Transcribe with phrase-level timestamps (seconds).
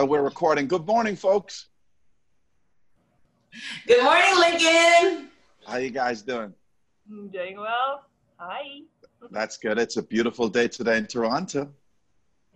[0.00, 0.66] Well, we're recording.
[0.66, 1.66] Good morning, folks.
[3.86, 5.28] Good morning, Lincoln.
[5.66, 6.54] How you guys doing?
[7.30, 8.06] Doing well.
[8.38, 8.80] Hi.
[9.30, 9.78] That's good.
[9.78, 11.68] It's a beautiful day today in Toronto.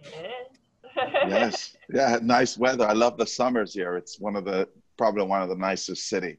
[0.04, 0.58] It is.
[1.28, 1.76] Yes.
[1.92, 2.86] Yeah, nice weather.
[2.86, 3.98] I love the summers here.
[3.98, 4.66] It's one of the
[4.96, 6.38] probably one of the nicest city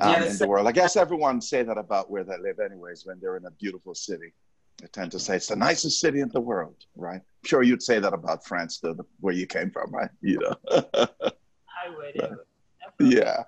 [0.00, 0.68] um, Yeah, in the world.
[0.68, 3.96] I guess everyone say that about where they live anyways when they're in a beautiful
[3.96, 4.32] city.
[4.78, 7.20] They tend to say it's the nicest city in the world, right?
[7.20, 10.10] I'm sure you'd say that about France, though, the- where you came from, right?
[10.20, 10.56] You know.
[10.70, 12.22] I would.
[12.22, 12.38] I would.
[13.00, 13.42] Yeah.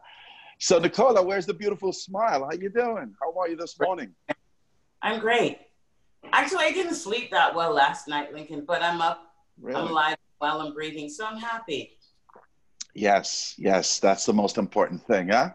[0.58, 2.44] So Nicola, where's the beautiful smile?
[2.44, 3.14] How you doing?
[3.22, 4.12] How are you this morning?
[5.00, 5.58] I'm great.
[6.32, 9.22] Actually, I didn't sleep that well last night, Lincoln, but I'm up,
[9.60, 9.80] Really?
[9.80, 11.96] I'm alive, while I'm breathing, so I'm happy.
[12.94, 15.50] Yes, yes, that's the most important thing, huh?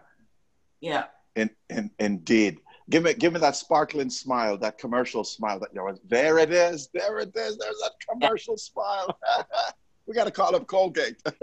[0.79, 1.05] Yeah.
[1.35, 2.59] In, in, indeed.
[2.89, 5.59] Give me, give me that sparkling smile, that commercial smile.
[5.59, 7.57] That you know, there it is, there it is.
[7.57, 9.17] There's that commercial smile.
[10.05, 11.21] we got to call up Colgate.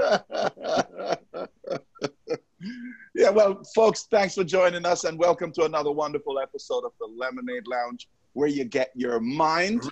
[3.15, 7.07] yeah, well, folks, thanks for joining us, and welcome to another wonderful episode of the
[7.07, 9.91] LMN-Aid Lounge, where you get your mind,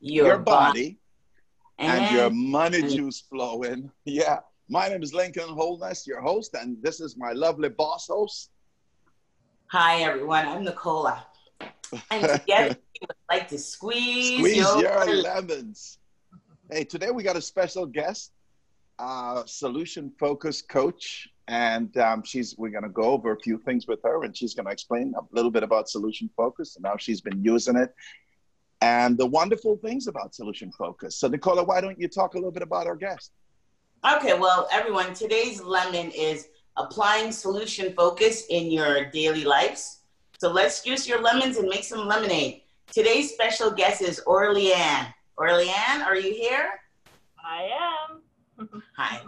[0.00, 0.98] Your, your body,
[1.78, 3.90] and, and your money juice flowing.
[4.04, 4.40] Yeah.
[4.68, 8.50] My name is Lincoln Holness, your host, and this is my lovely boss host.
[9.68, 10.46] Hi, everyone.
[10.46, 11.26] I'm Nicola.
[12.12, 15.98] And together, we would like to squeeze, Squeeze your, your lemons.
[16.70, 18.30] Hey, today we got a special guest,
[19.00, 23.98] uh, solution focused coach, and um, she's we're gonna go over a few things with
[24.04, 27.42] her, and she's gonna explain a little bit about solution focus and how she's been
[27.42, 27.92] using it,
[28.82, 31.16] and the wonderful things about solution focus.
[31.16, 33.32] So, Nicola, why don't you talk a little bit about our guest?
[34.14, 36.46] Okay, well, everyone, today's lemon is
[36.76, 40.00] applying solution focus in your daily lives.
[40.38, 42.62] So let's juice your lemons and make some lemonade.
[42.92, 45.12] Today's special guest is Aurelie-Anne.
[45.38, 46.68] Aurelie-Anne, are you here?
[47.42, 47.70] I
[48.60, 48.72] am.
[48.96, 49.20] Hi.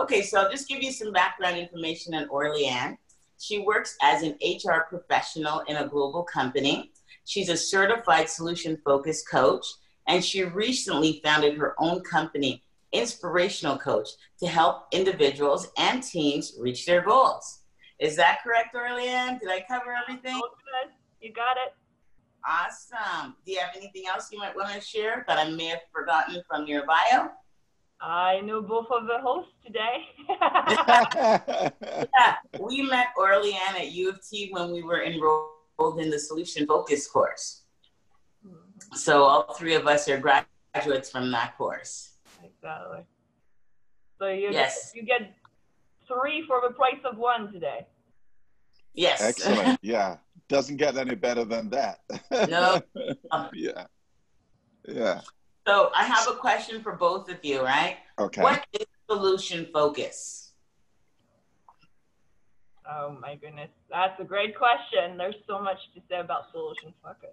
[0.00, 2.98] Okay, so I'll just give you some background information on Aurelie-Anne.
[3.38, 6.92] She works as an HR professional in a global company.
[7.26, 9.66] She's a certified solution focused coach,
[10.08, 12.62] and she recently founded her own company,
[12.94, 14.08] Inspirational Coach,
[14.40, 17.60] to help individuals and teams reach their goals.
[17.98, 19.38] Is that correct, Aurelie-Anne?
[19.38, 20.40] Did I cover everything?
[20.40, 20.92] Good.
[21.20, 21.74] You got it.
[22.46, 23.34] Awesome.
[23.44, 26.42] Do you have anything else you might want to share that I may have forgotten
[26.48, 27.30] from your bio?
[28.00, 30.04] I know both of the hosts today.
[32.16, 36.66] Yeah, we met Aurelie-Anne at U of T when we were enrolled in the Solution
[36.66, 37.62] Focus course.
[38.46, 38.96] Mm-hmm.
[38.96, 42.13] So all three of us are graduates from that course.
[42.64, 43.04] Exactly.
[44.18, 44.92] So you Yes.
[44.92, 45.34] get, you get
[46.06, 47.86] three for the price of one today.
[48.94, 49.20] Yes.
[49.20, 49.78] Excellent.
[49.82, 50.18] Yeah.
[50.48, 52.00] Doesn't get any better than that.
[52.48, 52.80] No.
[53.52, 53.86] yeah.
[54.86, 55.20] Yeah.
[55.66, 57.96] So I have a question for both of you, right?
[58.18, 58.42] Okay.
[58.42, 60.52] What is solution focus?
[62.86, 65.16] Oh my goodness, that's a great question.
[65.16, 67.30] There's so much to say about solution focus.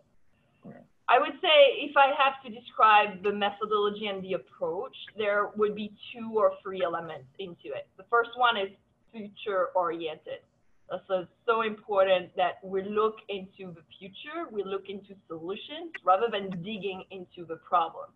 [0.63, 0.85] Right.
[1.11, 5.75] I would say if I have to describe the methodology and the approach, there would
[5.75, 7.89] be two or three elements into it.
[7.97, 8.69] The first one is
[9.11, 10.39] future oriented.
[11.07, 16.27] So it's so important that we look into the future, we look into solutions rather
[16.31, 18.07] than digging into the problem.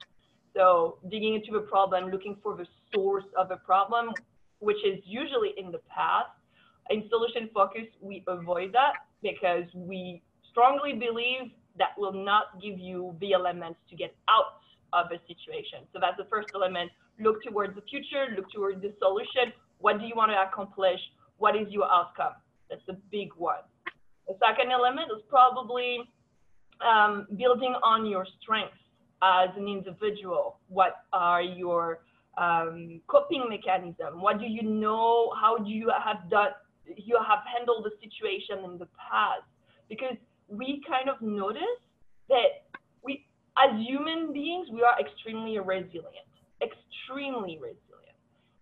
[0.55, 4.13] So digging into the problem, looking for the source of the problem,
[4.59, 6.31] which is usually in the past.
[6.89, 13.15] In solution focus, we avoid that because we strongly believe that will not give you
[13.19, 14.61] the elements to get out
[14.93, 15.87] of a situation.
[15.93, 16.91] So that's the first element.
[17.19, 19.53] Look towards the future, look towards the solution.
[19.79, 20.99] What do you want to accomplish?
[21.37, 22.33] What is your outcome?
[22.69, 23.63] That's a big one.
[24.27, 25.99] The second element is probably
[26.81, 28.77] um, building on your strengths
[29.21, 30.59] as an individual.
[30.67, 31.99] What are your
[32.37, 34.21] um, coping mechanism?
[34.21, 35.33] What do you know?
[35.39, 36.51] How do you have done?
[36.85, 39.43] You have handled the situation in the past
[39.89, 40.17] because
[40.47, 41.61] we kind of notice
[42.29, 42.65] that
[43.03, 43.25] we,
[43.57, 46.29] as human beings, we are extremely resilient,
[46.61, 48.17] extremely resilient,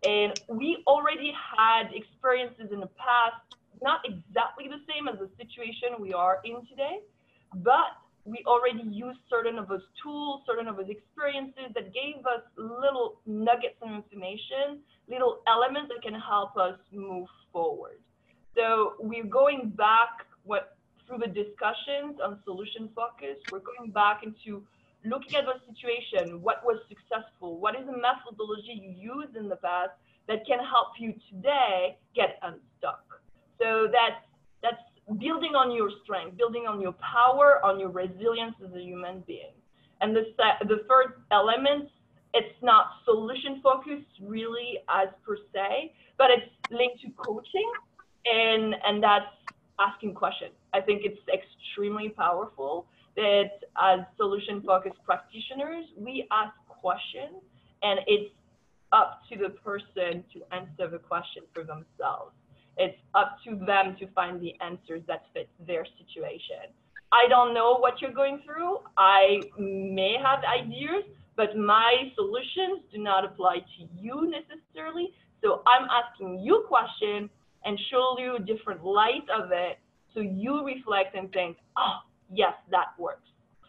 [0.05, 5.99] and we already had experiences in the past, not exactly the same as the situation
[5.99, 6.99] we are in today,
[7.55, 12.41] but we already use certain of those tools, certain of those experiences that gave us
[12.57, 14.79] little nuggets of information,
[15.09, 17.99] little elements that can help us move forward.
[18.55, 20.77] So we're going back what
[21.17, 24.63] the discussions on solution focus, we're going back into
[25.05, 29.57] looking at the situation, what was successful, what is the methodology you used in the
[29.57, 29.91] past
[30.27, 33.03] that can help you today get unstuck.
[33.61, 34.23] So that's
[34.61, 34.81] that's
[35.19, 39.51] building on your strength, building on your power, on your resilience as a human being.
[39.99, 40.23] And the,
[40.61, 41.89] the third element
[42.33, 47.71] it's not solution focused really as per se, but it's linked to coaching
[48.25, 49.25] and and that's
[49.79, 50.53] asking questions.
[50.73, 57.41] I think it's extremely powerful that as solution focused practitioners, we ask questions
[57.83, 58.33] and it's
[58.91, 62.33] up to the person to answer the question for themselves.
[62.77, 66.73] It's up to them to find the answers that fit their situation.
[67.11, 68.79] I don't know what you're going through.
[68.97, 71.03] I may have ideas,
[71.35, 75.13] but my solutions do not apply to you necessarily.
[75.43, 77.29] So I'm asking you a question
[77.65, 79.77] and show you a different light of it
[80.13, 81.99] so you reflect and think, oh,
[82.31, 83.27] yes, that works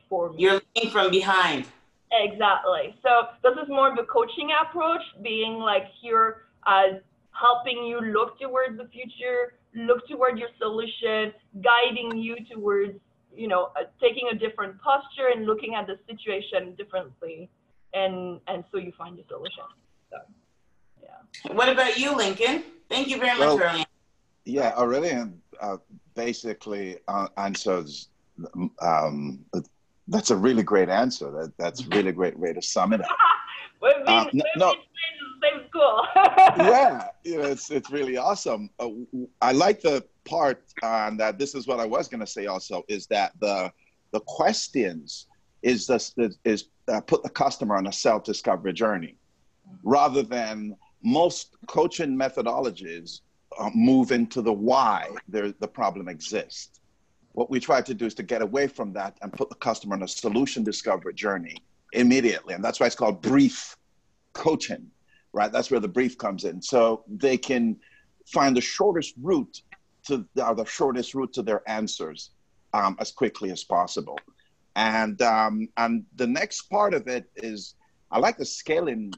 [0.08, 0.36] for me.
[0.38, 1.66] You're looking from behind.
[2.12, 2.94] Exactly.
[3.02, 7.00] So this is more of a coaching approach, being like here as
[7.32, 11.32] helping you look towards the future, look toward your solution,
[11.62, 12.98] guiding you towards,
[13.34, 17.50] you know, uh, taking a different posture and looking at the situation differently,
[17.92, 19.64] and and so you find a solution.
[20.10, 20.18] So,
[21.02, 21.52] yeah.
[21.52, 22.62] What about you, Lincoln?
[22.88, 23.86] Thank you very well, much, Aurelie-Anne.
[24.44, 25.78] Yeah, Aurelie-Anne uh,
[26.14, 28.08] basically uh, answers.
[28.80, 29.44] Um,
[30.08, 31.30] that's a really great answer.
[31.30, 33.08] That that's really great way to sum it up.
[33.80, 34.74] been, uh, no, we've no.
[35.68, 36.06] school.
[36.56, 38.70] yeah, you know, it's it's really awesome.
[38.78, 38.88] Uh,
[39.40, 41.38] I like the part on that.
[41.38, 42.46] This is what I was going to say.
[42.46, 43.72] Also, is that the
[44.12, 45.26] the questions
[45.62, 46.14] is this
[46.44, 49.16] is uh, put the customer on a self discovery journey,
[49.82, 53.20] rather than most coaching methodologies
[53.58, 56.80] uh, move into the why there, the problem exists.
[57.32, 59.96] What we try to do is to get away from that and put the customer
[59.96, 61.56] on a solution discovery journey
[61.92, 62.54] immediately.
[62.54, 63.76] And that's why it's called brief
[64.32, 64.90] coaching,
[65.32, 65.50] right?
[65.50, 66.62] That's where the brief comes in.
[66.62, 67.76] So they can
[68.26, 69.62] find the shortest route
[70.06, 72.30] to or the shortest route to their answers
[72.72, 74.18] um, as quickly as possible.
[74.76, 77.74] And um, and the next part of it is
[78.10, 79.12] I like the scaling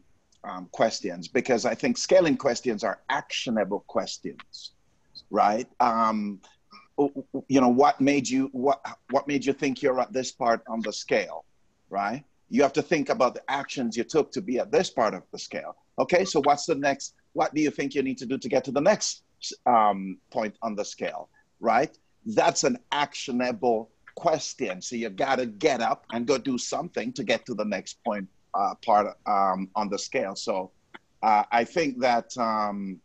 [0.47, 4.73] um, questions because I think scaling questions are actionable questions,
[5.31, 5.69] right?
[5.81, 6.41] Um,
[7.49, 10.81] you know, what made you what what made you think you're at this part on
[10.81, 11.45] the scale,
[11.91, 12.25] right?
[12.49, 15.25] You have to think about the actions you took to be at this part of
[15.33, 15.77] the scale.
[15.99, 17.15] Okay, so what's the next?
[17.33, 19.23] What do you think you need to do to get to the next
[19.67, 21.29] um, point on the scale,
[21.61, 21.97] right?
[22.25, 24.81] That's an actionable question.
[24.81, 28.03] So you got to get up and go do something to get to the next
[28.05, 30.35] point uh, part um, on the scale.
[30.35, 30.71] So
[31.23, 33.01] uh, I think that um,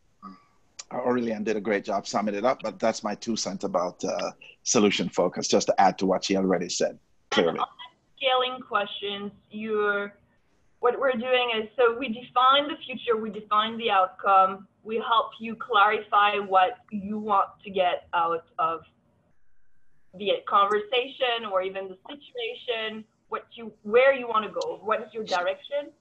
[0.91, 4.31] Aurelie-Anne did a great job summing it up, but that's my two cents about uh,
[4.63, 6.99] solution focus, just to add to what she already said
[7.29, 7.59] clearly.
[8.17, 10.13] Scaling questions, you're,
[10.79, 15.31] what we're doing is, so we define the future, we define the outcome, we help
[15.39, 18.81] you clarify what you want to get out of
[20.13, 25.07] the conversation or even the situation what you where you want to go what is
[25.13, 25.91] your direction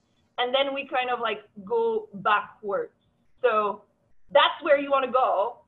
[0.41, 2.97] and then we kind of like go backwards.
[3.43, 3.83] So
[4.33, 5.59] that's where you want to go.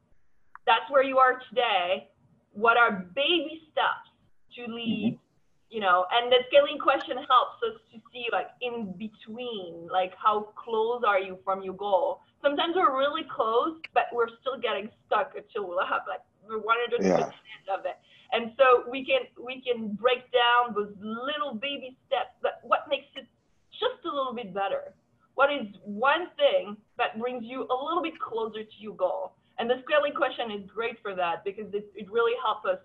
[0.66, 2.08] That's where you are today.
[2.52, 4.08] What are baby steps
[4.56, 5.74] to lead mm-hmm.
[5.74, 6.06] you know?
[6.12, 11.20] And the scaling question helps us to see like in between like how close are
[11.20, 12.20] you from your goal?
[12.40, 17.28] Sometimes we're really close but we're still getting stuck until we have like 100% yeah.
[17.72, 17.96] of it
[18.32, 23.06] and so we can we can break down those little baby steps that what makes
[23.16, 23.26] it
[23.72, 24.94] just a little bit better.
[25.34, 29.32] What is one thing that brings you a little bit closer to your goal?
[29.58, 32.78] And the scaling question is great for that because it, it really helps us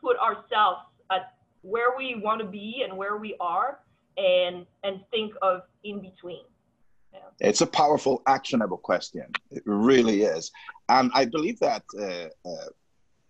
[0.00, 3.80] put ourselves at where we want to be and where we are
[4.16, 6.44] and and think of in between.
[7.12, 7.20] Yeah.
[7.48, 9.26] It's a powerful, actionable question.
[9.50, 10.50] It really is.
[10.88, 12.66] And I believe that uh, uh,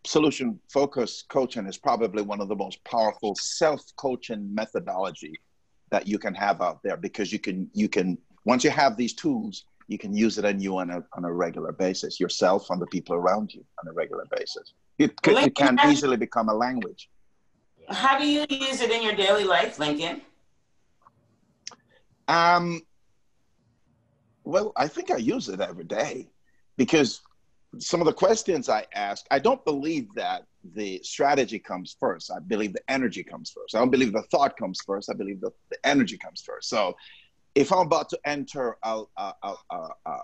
[0.06, 5.34] solution focused coaching is probably one of the most powerful self coaching methodology
[5.90, 9.14] that you can have out there because you can you can once you have these
[9.14, 12.78] tools you can use it on you on a, on a regular basis yourself on
[12.78, 14.72] the people around you on a regular basis.
[14.98, 17.10] It, it can easily become a language.
[17.90, 20.22] How do you use it in your daily life lincoln?
[22.28, 22.80] Um
[24.44, 26.28] well i think i use it every day
[26.76, 27.22] because
[27.78, 32.30] some of the questions I ask, I don't believe that the strategy comes first.
[32.30, 33.74] I believe the energy comes first.
[33.74, 35.10] I don't believe the thought comes first.
[35.10, 36.68] I believe the, the energy comes first.
[36.68, 36.96] So
[37.54, 40.18] if I'm about to enter a, a, a,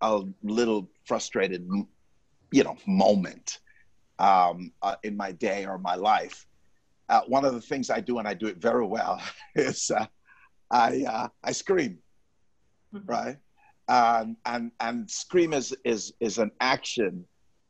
[0.00, 1.68] a, little frustrated,
[2.50, 3.58] you know, moment
[4.18, 6.46] um, uh, in my day or my life,
[7.08, 9.22] uh, one of the things I do, and I do it very well,
[9.54, 10.06] is uh,
[10.70, 11.98] I, uh, I scream,
[12.94, 13.06] mm-hmm.
[13.06, 13.36] right?
[13.88, 17.24] And and scream is is is an action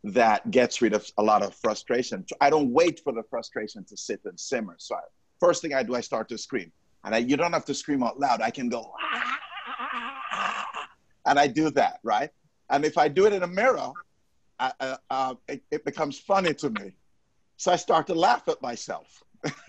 [0.05, 2.25] that gets rid of a lot of frustration.
[2.41, 4.77] I don't wait for the frustration to sit and simmer.
[4.79, 5.01] So I,
[5.41, 6.71] first thing I do, I start to scream.
[7.05, 8.41] And I, you don't have to scream out loud.
[8.41, 8.93] I can go,
[11.27, 12.31] and I do that, right?
[12.71, 13.93] And if I do it in a mirror,
[14.59, 16.93] I, uh, uh, it, it becomes funny to me.
[17.57, 19.23] So I start to laugh at myself.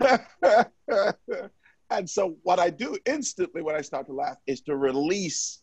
[1.90, 5.62] and so what I do instantly when I start to laugh is to release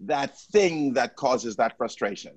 [0.00, 2.32] that thing that causes that frustration.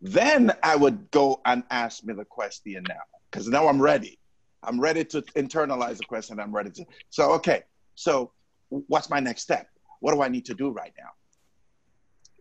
[0.00, 3.00] Then I would go and ask me the question now,
[3.30, 4.18] because now I'm ready.
[4.62, 6.40] I'm ready to internalize the question.
[6.40, 6.84] I'm ready to.
[7.10, 7.62] So, okay.
[7.94, 8.32] So,
[8.68, 9.68] what's my next step?
[10.00, 11.10] What do I need to do right now?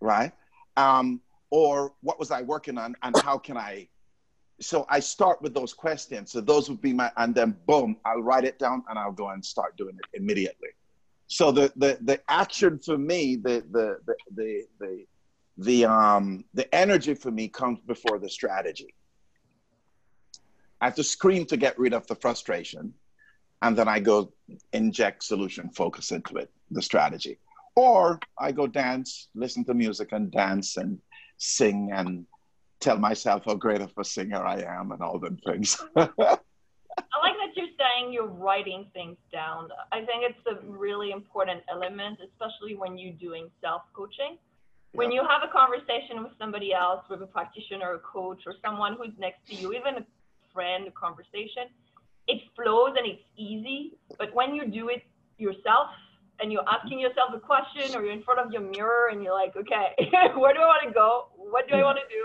[0.01, 0.31] Right?
[0.75, 1.21] Um,
[1.51, 3.87] or what was I working on and how can I?
[4.59, 6.31] So, I start with those questions.
[6.31, 9.29] So, those would be my, and then boom, I'll write it down and I'll go
[9.29, 10.69] and start doing it immediately.
[11.33, 15.05] So, the, the, the action for me, the, the, the, the, the,
[15.57, 18.93] the, um, the energy for me comes before the strategy
[20.83, 22.93] I have to scream to get rid of the frustration.
[23.61, 24.33] And then I go
[24.73, 27.39] inject solution focus into it, the strategy.
[27.77, 30.99] Or I go dance, listen to music and dance and
[31.37, 32.25] sing and
[32.81, 35.81] tell myself how great of a singer I am and all them things.
[37.55, 39.69] You're saying you're writing things down.
[39.91, 44.37] I think it's a really important element, especially when you're doing self coaching.
[44.93, 48.95] When you have a conversation with somebody else, with a practitioner, a coach, or someone
[48.95, 50.05] who's next to you, even a
[50.53, 51.73] friend, a conversation,
[52.27, 53.97] it flows and it's easy.
[54.19, 55.01] But when you do it
[55.37, 55.89] yourself
[56.39, 59.33] and you're asking yourself a question or you're in front of your mirror and you're
[59.33, 59.95] like, okay,
[60.37, 61.27] where do I want to go?
[61.37, 62.23] What do I want to do?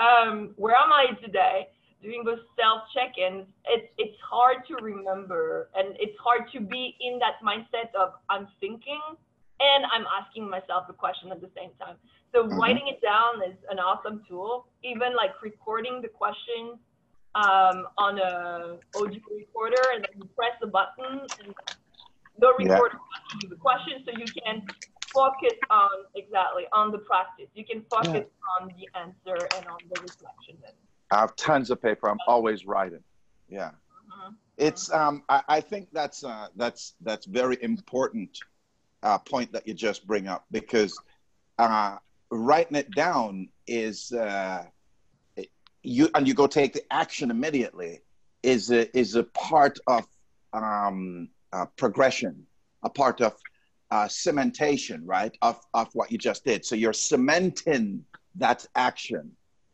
[0.00, 1.68] Um, where am I today?
[2.02, 7.18] Doing those self check-ins, it's it's hard to remember and it's hard to be in
[7.18, 9.02] that mindset of I'm thinking
[9.60, 11.96] and I'm asking myself the question at the same time.
[12.32, 12.58] So mm-hmm.
[12.58, 14.68] writing it down is an awesome tool.
[14.84, 16.78] Even like recording the question
[17.34, 21.54] um, on a audio recorder, and then you press the button, and
[22.38, 23.18] the recorder yeah.
[23.18, 24.62] asks you the question, so you can
[25.12, 27.48] focus on exactly on the practice.
[27.54, 28.60] You can focus yeah.
[28.60, 30.56] on the answer and on the reflection.
[31.10, 32.08] I have tons of paper.
[32.08, 33.02] I'm always writing.
[33.48, 34.34] Yeah, mm-hmm.
[34.56, 34.92] it's.
[34.92, 38.38] Um, I, I, think that's uh, that's that's very important
[39.02, 40.98] uh, point that you just bring up because
[41.58, 41.96] uh,
[42.30, 44.12] writing it down is.
[44.12, 44.64] Uh,
[45.82, 48.00] you and you go take the action immediately
[48.42, 50.06] is a, is a part of
[50.52, 52.46] um, uh, progression,
[52.82, 53.34] a part of
[53.90, 55.36] uh, cementation, right?
[55.42, 56.64] Of of what you just did.
[56.64, 58.04] So you're cementing
[58.36, 59.32] that action,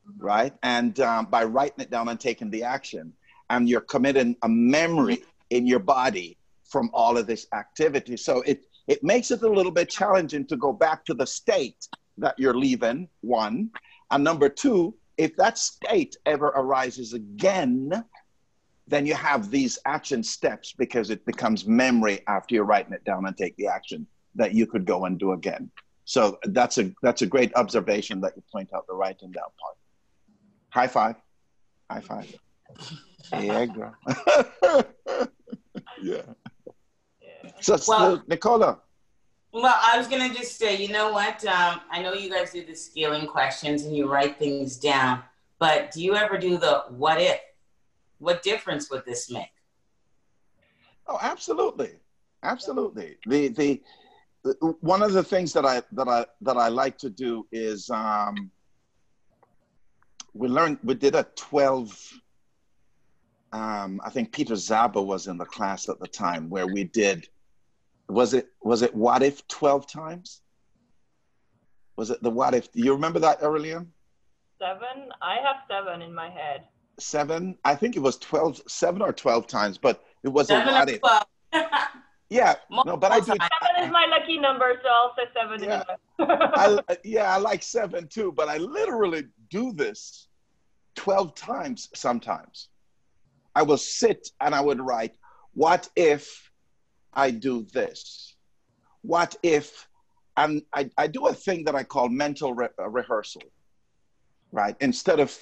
[0.08, 0.25] mm-hmm.
[0.25, 0.52] right?
[0.62, 3.12] And um, by writing it down and taking the action,
[3.50, 8.16] and you're committing a memory in your body from all of this activity.
[8.16, 11.88] So it it makes it a little bit challenging to go back to the state
[12.18, 13.08] that you're leaving.
[13.23, 13.70] One,
[14.11, 18.04] and number two, if that state ever arises again,
[18.87, 23.26] then you have these action steps because it becomes memory after you're writing it down
[23.26, 25.70] and take the action that you could go and do again.
[26.04, 29.76] So that's a that's a great observation that you point out the writing down part.
[30.75, 31.14] High five.
[31.88, 32.35] High five.
[33.33, 33.95] yeah, girl.
[36.02, 36.23] yeah.
[37.23, 37.50] yeah.
[37.61, 38.81] So, well, Nicola,
[39.52, 41.47] well, I was gonna just say, you know what?
[41.47, 45.23] Um, I know you guys do the scaling questions and you write things down,
[45.61, 47.38] but do you ever do the what if?
[48.19, 49.52] What difference would this make?
[51.07, 52.00] Oh, absolutely,
[52.43, 53.16] absolutely.
[53.28, 53.81] The the,
[54.43, 57.90] the one of the things that I that I that I like to do is
[57.90, 58.50] um,
[60.34, 61.98] we learned we did a twelve.
[63.52, 67.28] Um, I think Peter zaba was in the class at the time where we did
[68.08, 70.42] was it was it what if 12 times?
[71.96, 73.86] Was it the what if do you remember that earlier
[74.58, 75.10] seven?
[75.22, 76.64] I have seven in my head.
[76.98, 77.56] Seven?
[77.64, 81.26] I think it was 12 seven or 12 times but it was seven a what
[81.52, 81.66] if.
[82.30, 85.82] yeah no but i do seven is my lucky number so i'll say seven yeah.
[86.88, 89.24] I, yeah i like seven too but i literally
[89.58, 90.28] do this
[90.96, 92.68] 12 times sometimes
[93.54, 95.14] i will sit and i would write
[95.54, 96.50] what if
[97.14, 98.34] I do this?
[99.02, 99.88] What if,
[100.37, 103.42] and I, I do a thing that I call mental re- uh, rehearsal,
[104.52, 104.76] right?
[104.80, 105.37] Instead of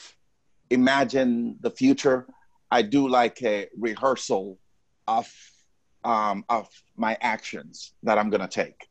[0.70, 2.26] imagine the future,
[2.70, 4.58] I do like a rehearsal
[5.06, 5.32] of,
[6.04, 8.88] um, of my actions that I'm going to take.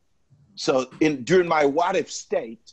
[0.54, 2.72] So in, during my what if state,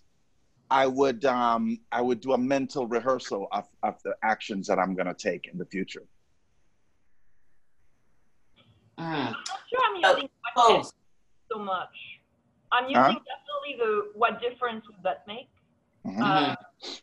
[0.72, 4.94] I would um, I would do a mental rehearsal of, of the actions that I'm
[4.96, 6.04] going to take in the future.
[8.98, 9.36] I'm not
[9.70, 10.84] sure I'm using oh.
[11.52, 11.96] so much.
[12.72, 13.20] I'm using huh?
[13.34, 15.50] definitely the what difference would that make?
[16.06, 16.22] Mm-hmm.
[16.22, 16.56] Uh,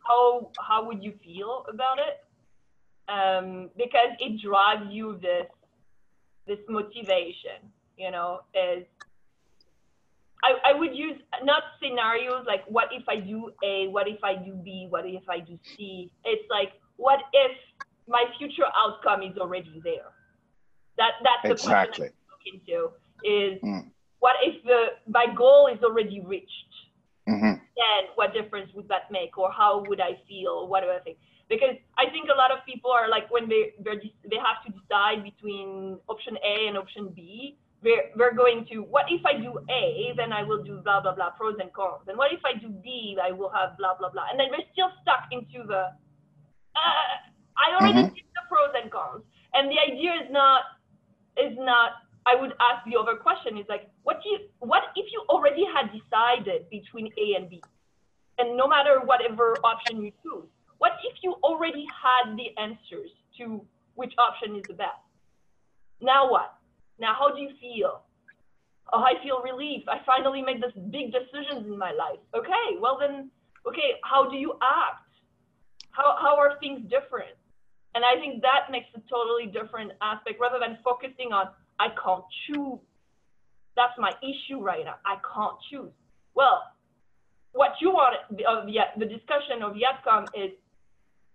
[0.06, 2.24] how how would you feel about it?
[3.08, 5.46] Um, because it drives you this
[6.46, 7.72] this motivation.
[7.96, 8.84] you know, is
[10.44, 14.34] I, I would use not scenarios like what if I do A, what if I
[14.36, 16.10] do B, what if I do C.
[16.24, 17.52] It's like what if
[18.08, 20.12] my future outcome is already there.
[20.98, 22.08] That that's the exactly.
[22.08, 22.92] question I'm looking into
[23.24, 23.90] is Mm.
[24.20, 26.72] what if the my goal is already reached?
[27.26, 30.68] hmm Then what difference would that make, or how would I feel?
[30.68, 31.18] What do I think?
[31.48, 35.22] Because I think a lot of people are like when they they have to decide
[35.22, 37.58] between option A and option B.
[37.86, 41.14] They're, they're going to what if I do A, then I will do blah blah
[41.14, 44.10] blah pros and cons, and what if I do B, I will have blah blah
[44.10, 45.82] blah, and then we're still stuck into the.
[46.74, 47.14] Uh,
[47.54, 48.14] I already Mhm.
[48.18, 49.22] did the pros and cons,
[49.54, 50.62] and the idea is not
[51.38, 51.90] is not.
[52.26, 55.86] I would ask the other question is like, what you what if you already had
[55.94, 57.62] decided between A and B,
[58.38, 60.50] and no matter whatever option you choose,
[60.82, 63.64] what if you already had the answers to
[63.94, 65.06] which option is the best?
[66.00, 66.50] Now what?
[66.98, 68.02] Now how do you feel?
[68.92, 69.82] Oh, I feel relief.
[69.88, 72.20] I finally made this big decisions in my life.
[72.34, 73.30] Okay, well then,
[73.66, 75.02] okay, how do you act?
[75.90, 77.34] How, how are things different?
[77.94, 81.48] And I think that makes a totally different aspect rather than focusing on,
[81.80, 82.78] I can't choose.
[83.74, 84.96] That's my issue right now.
[85.04, 85.90] I can't choose.
[86.34, 86.62] Well,
[87.52, 90.52] what you want, uh, the, the discussion of outcome is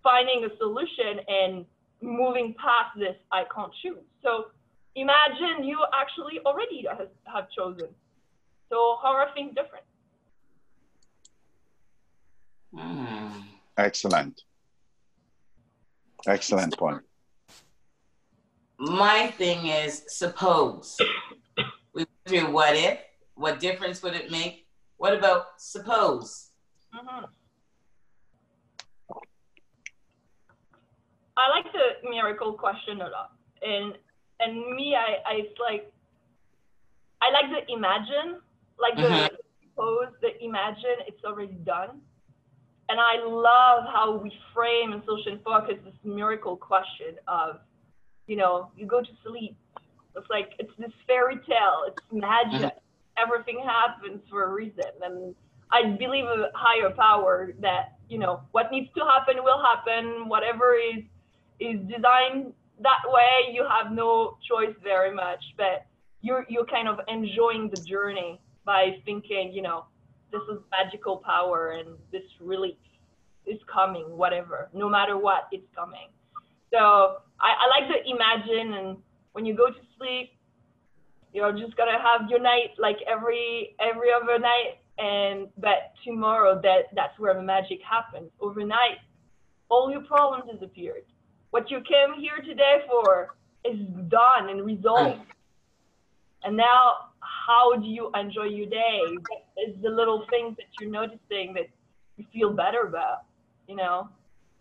[0.03, 1.65] finding a solution and
[2.01, 4.05] moving past this, I can't choose.
[4.23, 4.53] So
[4.95, 7.87] imagine you actually already has, have chosen.
[8.69, 9.85] So how are things different?
[12.75, 13.41] Hmm.
[13.77, 14.43] Excellent.
[16.27, 17.01] Excellent point.
[18.79, 20.97] My thing is suppose.
[21.93, 22.99] We went through what if,
[23.35, 24.67] what difference would it make?
[24.97, 26.51] What about suppose?
[26.93, 27.27] Mhm.
[31.37, 33.97] I like the miracle question a lot, and
[34.41, 35.91] and me, I, I like
[37.21, 38.41] I like the imagine,
[38.79, 39.37] like the Mhm.
[39.69, 42.01] suppose, the imagine it's already done,
[42.89, 47.59] and I love how we frame in solution focus this miracle question of,
[48.27, 49.55] you know, you go to sleep,
[50.15, 52.73] it's like it's this fairy tale, it's magic,
[53.17, 55.35] everything happens for a reason, and
[55.71, 60.27] I believe a higher power that you know what needs to happen will happen.
[60.27, 61.03] Whatever is
[61.59, 65.43] is designed that way, you have no choice very much.
[65.57, 65.85] But
[66.21, 69.85] you're you're kind of enjoying the journey by thinking, you know,
[70.31, 72.75] this is magical power and this relief
[73.45, 76.07] is coming, whatever, no matter what, it's coming.
[76.71, 76.77] So
[77.39, 78.97] I, I like to imagine, and
[79.33, 80.31] when you go to sleep,
[81.33, 86.93] you're just gonna have your night like every every other night and but tomorrow that
[86.93, 88.99] that's where the magic happens overnight
[89.69, 91.03] all your problems disappeared
[91.51, 95.19] what you came here today for is done and resolved.
[96.43, 99.01] And now how do you enjoy your day?
[99.29, 101.69] What is the little things that you're noticing that
[102.17, 103.25] you feel better about
[103.71, 104.09] you know?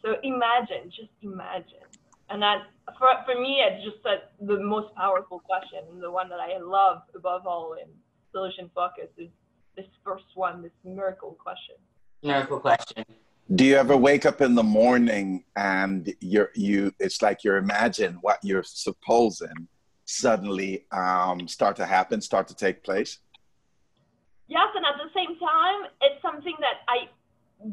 [0.02, 1.84] So imagine just imagine.
[2.30, 2.62] And that
[2.98, 6.58] for, for me it's just that the most powerful question and the one that i
[6.58, 7.88] love above all in
[8.32, 9.28] solution focus is
[9.76, 11.74] this first one this miracle question.
[12.22, 13.04] Miracle question.
[13.54, 18.18] Do you ever wake up in the morning and you're you it's like you imagine
[18.20, 19.68] what you're supposing
[20.04, 23.18] suddenly um, start to happen, start to take place?
[24.50, 27.06] yes and at the same time it's something that i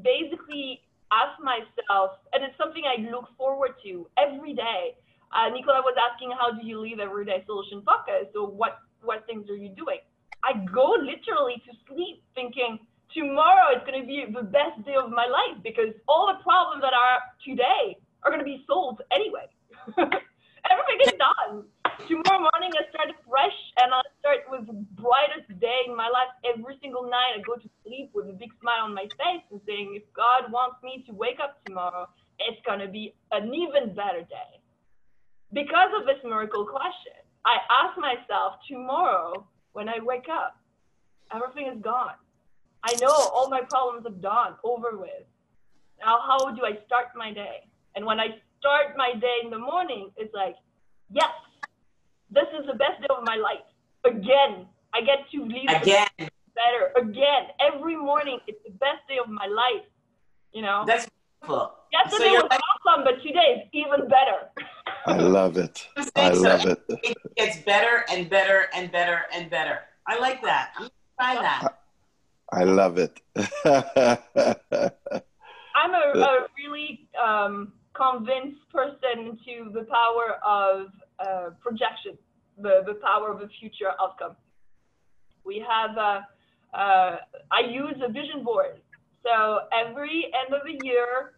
[0.03, 0.79] basically
[1.11, 4.95] ask myself and it's something i look forward to every day.
[5.33, 9.49] Uh, nicola was asking how do you live everyday solution focus so what what things
[9.49, 9.99] are you doing?
[10.43, 12.79] I go literally to sleep thinking
[13.13, 16.81] tomorrow is going to be the best day of my life because all the problems
[16.81, 19.47] that are today are going to be solved anyway
[19.97, 21.63] everything is done
[22.05, 26.29] tomorrow morning I start fresh and I start with the brightest day in my life
[26.45, 27.35] every single night.
[27.35, 30.51] I go to sleep with a big smile on my face and saying, if God
[30.51, 32.07] wants me to wake up tomorrow,
[32.39, 34.61] it's going to be an even better day.
[35.51, 40.59] Because of this miracle question, I ask myself tomorrow when I wake up,
[41.33, 42.19] everything is gone.
[42.87, 45.27] I know all my problems are done, over with.
[45.99, 47.67] Now, how do I start my day?
[47.95, 48.27] And when I
[48.59, 50.55] start my day in the morning, it's like,
[51.11, 51.35] yes,
[52.31, 53.67] this is the best day of my life.
[54.05, 56.07] Again, I get to live Again,
[56.55, 56.83] better.
[56.95, 59.85] Again, every morning, it's the best day of my life.
[60.53, 61.09] You know, that's
[61.41, 61.73] beautiful.
[61.91, 64.39] yesterday so you're was awesome, but today is even better.
[65.07, 65.85] I love it.
[66.15, 66.81] I so love it.
[67.03, 69.79] It gets better and better and better and better.
[70.07, 70.71] I like that.
[70.77, 71.63] I'm gonna try that.
[71.63, 71.86] I
[72.63, 73.19] love it.
[73.65, 74.17] I'm
[75.93, 80.87] a, a really um, convinced person to the power of
[81.19, 82.17] uh, projection.
[82.57, 84.35] the, the power of a future outcome.
[85.45, 86.21] We have, uh,
[86.75, 87.17] uh,
[87.51, 88.81] I use a vision board.
[89.23, 91.33] So every end of the year,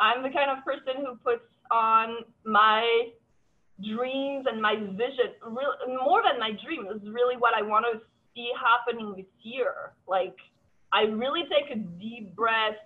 [0.00, 3.08] I'm the kind of person who puts on my
[3.82, 5.32] dreams and my vision.
[5.46, 5.74] Real,
[6.04, 8.00] more than my dreams, is really what I want to
[8.34, 9.92] see happening this year.
[10.08, 10.36] Like,
[10.94, 12.78] I really take a deep breath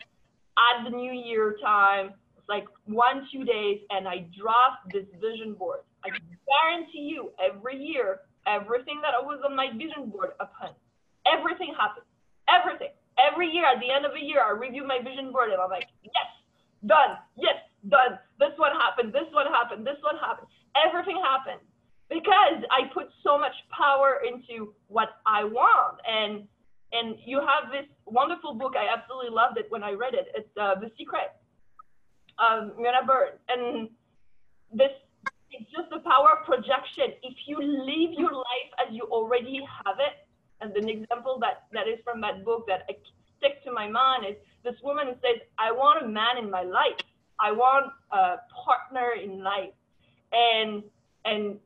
[0.56, 2.14] at the new year time,
[2.48, 5.80] like one, two days, and I draft this vision board.
[6.02, 6.08] I
[6.48, 10.80] guarantee you, every year, everything that I was on my vision board happens.
[11.28, 12.08] Everything happens.
[12.48, 12.96] Everything.
[13.20, 15.68] Every year, at the end of the year, I review my vision board and I'm
[15.68, 16.30] like, yes,
[16.86, 17.20] done.
[17.36, 17.60] Yes,
[17.92, 18.16] done.
[18.40, 19.12] This one happened.
[19.12, 19.84] This one happened.
[19.84, 20.48] This one happened.
[20.80, 21.60] Everything happened
[22.08, 26.00] because I put so much power into what I want.
[26.08, 26.48] And
[26.92, 28.74] and you have this wonderful book.
[28.76, 30.28] I absolutely loved it when I read it.
[30.34, 31.36] It's uh, The Secret
[32.38, 33.36] of Rhonda Byrne.
[33.48, 33.88] And
[34.72, 34.92] this
[35.50, 37.16] it's just the power of projection.
[37.22, 40.28] If you live your life as you already have it,
[40.60, 42.94] and an example that, that is from that book that I
[43.38, 46.98] stick to my mind is this woman says, I want a man in my life.
[47.40, 49.72] I want a partner in life.
[50.32, 50.82] And
[51.24, 51.56] and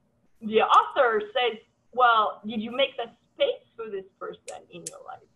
[0.40, 1.58] the author says,
[1.92, 3.08] Well, did you make space
[3.76, 5.26] for this person in your life?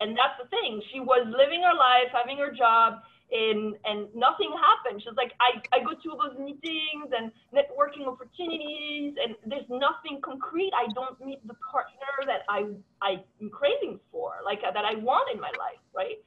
[0.00, 0.82] And that's the thing.
[0.92, 5.00] She was living her life, having her job, and and nothing happened.
[5.00, 10.72] She's like, I, I go to those meetings and networking opportunities, and there's nothing concrete.
[10.76, 12.66] I don't meet the partner that I
[13.00, 16.18] I'm craving for, like that I want in my life, right?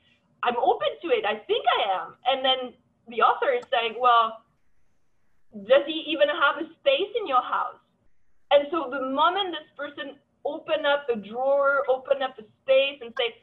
[0.41, 1.25] I'm open to it.
[1.25, 2.15] I think I am.
[2.25, 2.60] And then
[3.08, 4.45] the author is saying, well,
[5.67, 7.82] does he even have a space in your house?
[8.51, 13.12] And so the moment this person open up a drawer, open up a space, and
[13.17, 13.34] say,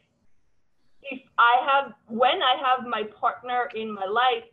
[1.11, 4.47] if I have, when I have my partner in my life,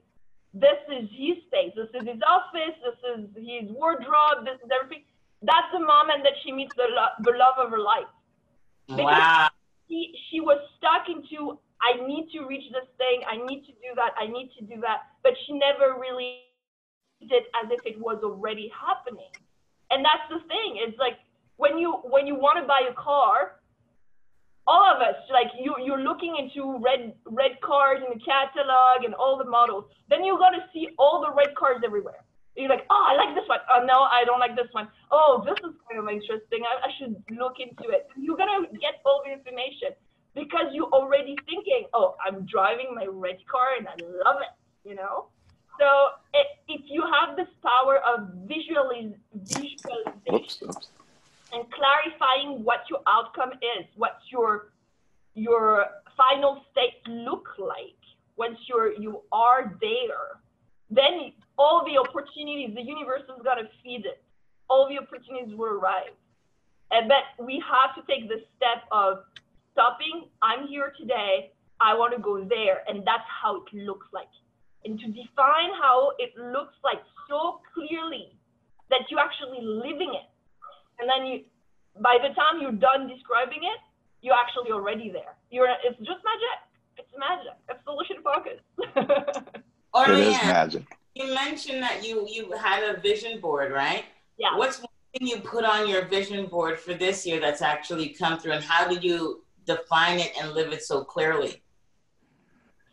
[0.53, 5.05] this is his space, this is his office, this is his wardrobe, this is everything.
[5.43, 8.09] That's the moment that she meets the, lo- the love of her life.
[8.88, 9.47] Because wow.
[9.88, 13.93] She, she was stuck into, I need to reach this thing, I need to do
[13.95, 16.45] that, I need to do that, but she never really
[17.21, 19.33] did as if it was already happening.
[19.89, 21.17] And that's the thing, it's like
[21.60, 23.60] when you when you want to buy a car,
[24.65, 29.13] all of us like you you're looking into red red cars in the catalog and
[29.13, 29.91] all the models.
[30.10, 32.24] Then you got to see all the red cars everywhere.
[32.56, 33.60] You're like, oh, I like this one.
[33.67, 34.88] Oh no, I don't like this one.
[35.12, 36.63] Oh, this is kind of interesting.
[36.63, 38.08] I, I should look into it.
[38.15, 40.00] You're gonna get all the information
[40.34, 44.56] because you're already thinking, oh, I'm driving my red car and I love it.
[44.88, 45.28] You know.
[45.76, 45.88] So
[46.34, 50.88] it, if you have this power of visualiz- visualization, oops, oops
[51.53, 54.71] and clarifying what your outcome is, what your
[55.35, 55.85] your
[56.17, 57.99] final state look like
[58.38, 60.39] once you're you are there.
[60.89, 64.21] Then all the opportunities, the universe is gonna feed it.
[64.69, 66.15] All the opportunities will arrive.
[66.91, 69.19] And but we have to take the step of
[69.73, 70.29] stopping.
[70.41, 71.51] I'm here today.
[71.81, 74.27] I want to go there, and that's how it looks like.
[74.83, 78.35] And to define how it looks like so clearly
[78.89, 80.29] that you're actually living it
[80.99, 81.43] and then you,
[82.01, 83.79] by the time you're done describing it,
[84.21, 85.35] you're actually already there.
[85.49, 86.57] You're, it's just magic.
[86.97, 87.53] It's magic.
[87.69, 88.59] It's solution focus.
[89.95, 90.83] it is magic.
[91.15, 94.05] You mentioned that you you had a vision board, right?
[94.38, 94.55] Yeah.
[94.55, 98.39] What's one thing you put on your vision board for this year that's actually come
[98.39, 101.63] through, and how do you define it and live it so clearly?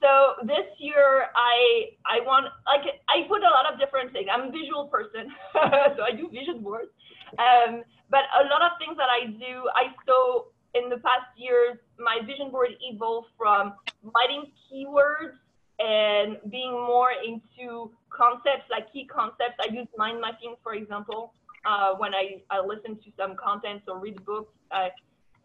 [0.00, 4.28] So this year, I I want like I put a lot of different things.
[4.32, 5.32] I'm a visual person,
[5.96, 6.90] so I do vision boards.
[7.38, 11.76] Um, but a lot of things that I do, I saw in the past years,
[11.98, 15.36] my vision board evolved from writing keywords
[15.78, 19.56] and being more into concepts, like key concepts.
[19.60, 21.32] I use mind mapping, for example,
[21.64, 24.52] uh, when I, I listen to some content or read books.
[24.70, 24.88] Uh,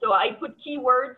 [0.02, 1.16] so I put keywords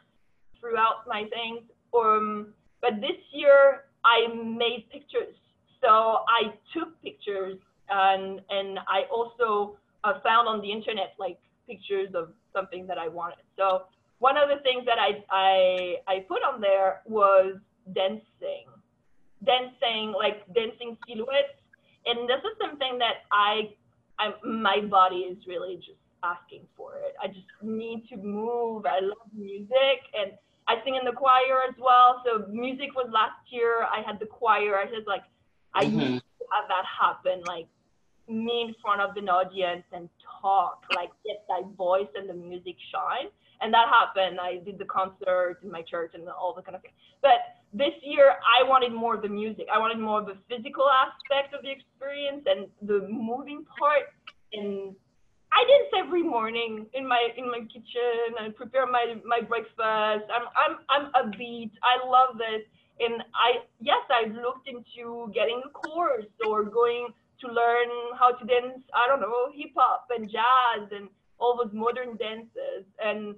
[0.60, 1.62] throughout my things.
[1.94, 5.36] Um, but this year, I made pictures.
[5.82, 7.58] So I took pictures
[7.90, 13.08] and, and I also uh, found on the internet like pictures of something that I
[13.08, 13.46] wanted.
[13.58, 13.84] So
[14.20, 17.56] one of the things that I I I put on there was
[17.94, 18.68] dancing,
[19.44, 21.60] dancing like dancing silhouettes,
[22.06, 23.74] and this is something that I
[24.20, 27.16] I my body is really just asking for it.
[27.22, 28.86] I just need to move.
[28.86, 30.32] I love music and
[30.68, 32.24] I sing in the choir as well.
[32.26, 33.84] So music was last year.
[33.84, 34.78] I had the choir.
[34.78, 35.24] I said like
[35.74, 35.98] I mm-hmm.
[35.98, 37.44] need to have that happen.
[37.46, 37.68] Like
[38.28, 40.10] me in front of an audience and
[40.42, 43.30] talk, like get that voice and the music shine.
[43.62, 44.40] And that happened.
[44.40, 46.92] I did the concert in my church and all the kind of thing.
[47.22, 49.68] But this year, I wanted more of the music.
[49.74, 54.12] I wanted more of the physical aspect of the experience and the moving part.
[54.52, 54.96] And
[55.54, 60.26] I dance every morning in my in my kitchen and prepare my my breakfast.
[60.28, 61.72] I'm I'm I'm upbeat.
[61.84, 62.66] I love this.
[63.00, 67.08] And I yes, I've looked into getting a course or going
[67.44, 68.82] to learn how to dance.
[68.94, 72.88] I don't know hip hop and jazz and all those modern dances.
[73.04, 73.36] And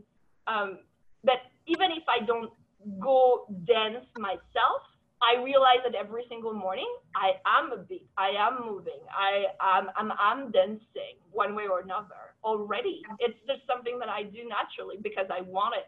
[0.47, 0.79] um,
[1.23, 2.51] but even if I don't
[2.99, 4.81] go dance myself,
[5.23, 9.89] I realize that every single morning I am a beat, I am moving, I am
[9.97, 13.01] I'm, I'm dancing one way or another already.
[13.19, 15.87] It's just something that I do naturally because I want it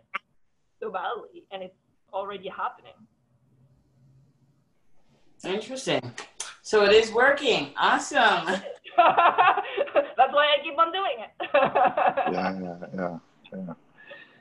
[0.82, 1.76] so badly, and it's
[2.14, 2.98] already happening.
[5.44, 6.02] Interesting.
[6.68, 7.70] So it is working.
[7.78, 8.46] Awesome.
[8.98, 11.32] That's why I keep on doing it.
[11.54, 13.18] yeah, yeah, yeah,
[13.54, 13.74] yeah.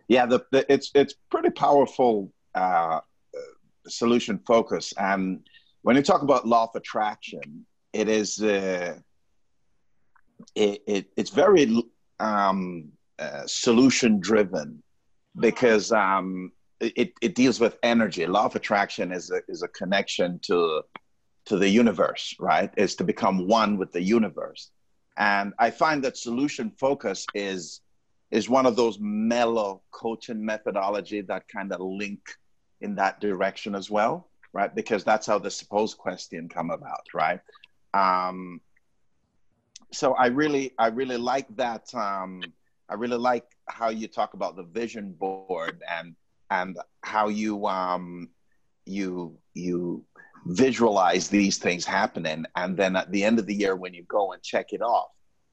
[0.09, 2.99] Yeah, the, the, it's it's pretty powerful uh,
[3.87, 4.93] solution focus.
[4.99, 5.47] And
[5.83, 8.99] when you talk about law of attraction, it is uh,
[10.57, 11.81] it, it, it's very
[12.19, 14.83] um, uh, solution driven
[15.39, 18.27] because um, it, it deals with energy.
[18.27, 20.83] Law of attraction is a, is a connection to
[21.47, 22.71] to the universe, right?
[22.77, 24.71] Is to become one with the universe.
[25.17, 27.81] And I find that solution focus is
[28.33, 32.21] is one of those mellow coaching methodology that kind of link
[32.81, 34.75] in that direction as well, right?
[34.75, 37.41] Because that's how the supposed question come about, right?
[37.95, 38.61] Um,
[39.93, 41.95] so I really, I really like that.
[41.95, 42.43] Um,
[42.89, 46.17] I really like how you talk about the vision board and
[46.51, 48.29] and how you um,
[48.85, 50.05] you you
[50.47, 54.33] visualize these things happening, and then at the end of the year when you go
[54.33, 55.11] and check it off,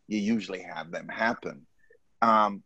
[0.07, 1.65] you usually have them happen.
[2.21, 2.63] Um,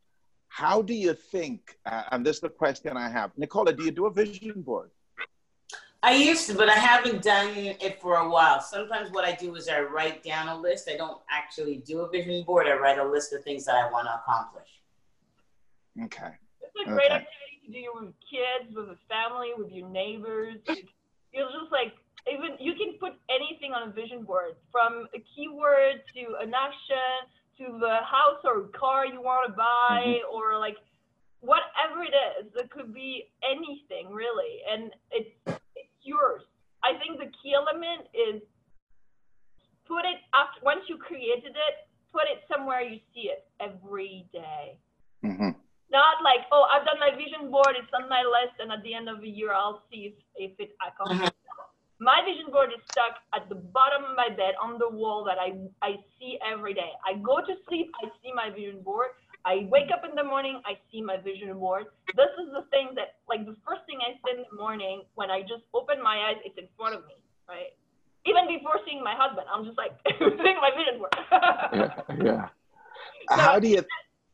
[0.49, 3.91] how do you think, uh, and this is the question I have, Nicola, do you
[3.91, 4.91] do a vision board?
[6.03, 8.61] I used to, but I haven't done it for a while.
[8.61, 10.89] Sometimes what I do is I write down a list.
[10.91, 12.67] I don't actually do a vision board.
[12.67, 14.69] I write a list of things that I want to accomplish.
[16.03, 16.33] Okay.
[16.61, 17.15] It's a great okay.
[17.15, 20.57] activity to do with kids, with a family, with your neighbors.
[20.67, 21.93] You're just like
[22.31, 27.27] even you can put anything on a vision board, from a keyword to an action
[27.57, 30.29] to the house or car you want to buy mm-hmm.
[30.29, 30.77] or like
[31.41, 36.41] whatever it is it could be anything really and it's it's yours
[36.83, 38.41] i think the key element is
[39.85, 41.75] put it after once you created it
[42.11, 44.77] put it somewhere you see it every day.
[45.25, 45.53] Mm-hmm.
[45.89, 48.93] not like oh i've done my vision board it's on my list and at the
[48.93, 51.47] end of the year i'll see if, if it accomplishes mm-hmm
[51.99, 55.41] my vision board is stuck at the bottom of my bed on the wall that
[55.41, 56.93] I, I see every day.
[57.01, 59.17] I go to sleep, I see my vision board.
[59.45, 61.89] I wake up in the morning, I see my vision board.
[62.13, 65.31] This is the thing that, like, the first thing I see in the morning when
[65.31, 67.17] I just open my eyes, it's in front of me,
[67.49, 67.73] right?
[68.29, 71.15] Even before seeing my husband, I'm just like seeing my vision board.
[71.73, 72.45] yeah, yeah.
[73.27, 73.83] So How do you?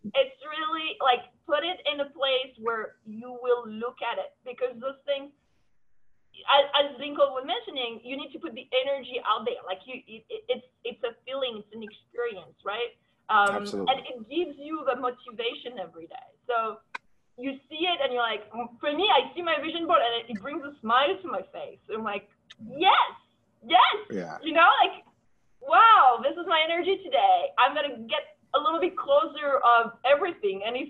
[0.06, 4.78] It's really like put it in a place where you will look at it because
[4.78, 5.34] those things
[6.42, 9.62] as, as Lincoln was mentioning, you need to put the energy out there.
[9.66, 12.94] Like you, it, it's it's a feeling, it's an experience, right?
[13.32, 13.90] Um, Absolutely.
[13.90, 16.30] And it gives you the motivation every day.
[16.46, 16.84] So
[17.40, 18.46] you see it, and you're like,
[18.78, 21.42] for me, I see my vision board, and it, it brings a smile to my
[21.56, 21.82] face.
[21.90, 22.28] I'm like,
[22.62, 23.14] yes,
[23.64, 24.38] yes, yeah.
[24.44, 25.02] you know, like,
[25.62, 27.54] wow, this is my energy today.
[27.58, 30.90] I'm gonna get a little bit closer of everything, and if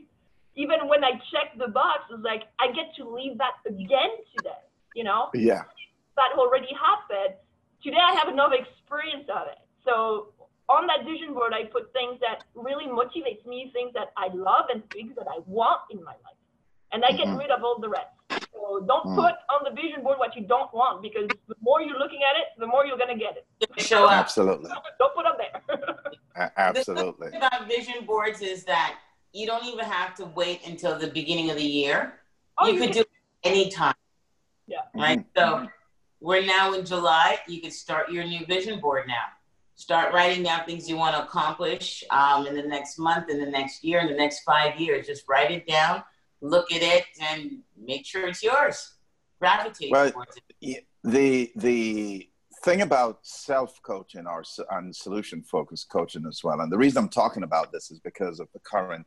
[0.55, 4.62] even when I check the box, it's like I get to leave that again today
[4.95, 5.29] you know?
[5.33, 5.63] Yeah.
[6.15, 7.35] That already happened.
[7.83, 9.57] Today I have another experience of it.
[9.85, 10.33] So
[10.69, 14.65] on that vision board, I put things that really motivates me, things that I love
[14.73, 16.39] and things that I want in my life.
[16.91, 17.37] And I get mm-hmm.
[17.37, 18.07] rid of all the rest.
[18.53, 19.15] So don't mm.
[19.15, 22.39] put on the vision board what you don't want because the more you're looking at
[22.39, 23.81] it, the more you're gonna get it.
[23.81, 24.11] Show up.
[24.11, 24.71] Absolutely.
[24.99, 26.51] Don't put up there.
[26.57, 27.31] Absolutely.
[27.31, 28.99] The about vision boards is that
[29.33, 32.19] you don't even have to wait until the beginning of the year.
[32.57, 33.09] Oh, you, you could can- do it
[33.43, 33.95] anytime.
[34.67, 34.77] Yeah.
[34.95, 35.25] Right.
[35.35, 35.67] So
[36.19, 37.37] we're now in July.
[37.47, 39.25] You can start your new vision board now.
[39.75, 43.49] Start writing down things you want to accomplish um, in the next month, in the
[43.49, 45.07] next year, in the next five years.
[45.07, 46.03] Just write it down,
[46.41, 48.93] look at it, and make sure it's yours.
[49.39, 50.85] Gravitate well, towards it.
[51.03, 52.29] The the
[52.63, 57.09] thing about self coaching or and solution focused coaching as well, and the reason I'm
[57.09, 59.05] talking about this is because of the current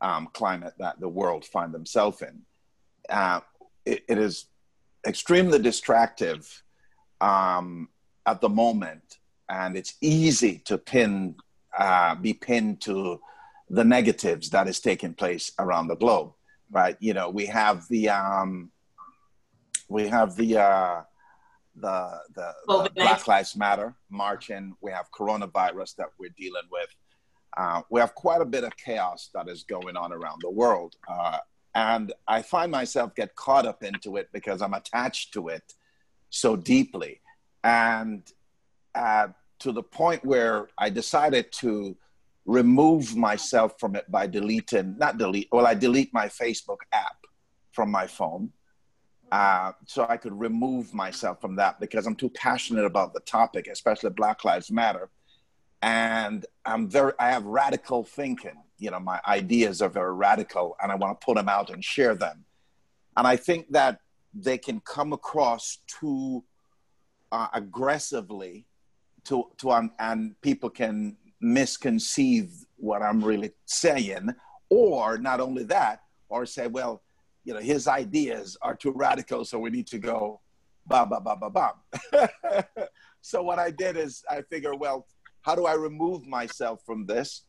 [0.00, 2.40] um, climate that the world find themselves in.
[3.10, 3.40] Uh,
[3.84, 4.46] it, it is
[5.06, 6.62] extremely distractive
[7.20, 7.88] um,
[8.26, 11.36] at the moment, and it's easy to pin
[11.78, 13.20] uh, be pinned to
[13.68, 16.32] the negatives that is taking place around the globe.
[16.70, 16.96] Right?
[17.00, 18.70] You know, we have the um,
[19.88, 21.02] we have the uh,
[21.76, 24.74] the, the, the Black Lives Matter marching.
[24.80, 26.90] We have coronavirus that we're dealing with.
[27.56, 30.96] uh, we have quite a bit of chaos that is going on around the world.
[31.08, 31.38] Uh,
[31.74, 35.74] and I find myself get caught up into it because I'm attached to it
[36.30, 37.20] so deeply.
[37.62, 38.22] And
[38.94, 39.28] uh,
[39.60, 41.96] to the point where I decided to
[42.46, 47.16] remove myself from it by deleting, not delete, well, I delete my Facebook app
[47.72, 48.50] from my phone.
[49.30, 53.68] Uh, so I could remove myself from that because I'm too passionate about the topic,
[53.68, 55.08] especially Black Lives Matter.
[55.82, 58.60] And I'm very, I have radical thinking.
[58.80, 61.84] You know, my ideas are very radical and I want to put them out and
[61.84, 62.44] share them.
[63.16, 64.00] And I think that
[64.34, 66.42] they can come across too
[67.30, 68.66] uh, aggressively
[69.24, 74.30] to, to um, and people can misconceive what I'm really saying,
[74.68, 77.02] or not only that, or say, well,
[77.44, 80.40] you know, his ideas are too radical, so we need to go
[80.86, 82.78] ba ba ba ba ba.
[83.20, 85.06] so what I did is I figure, well,
[85.42, 87.44] how do I remove myself from this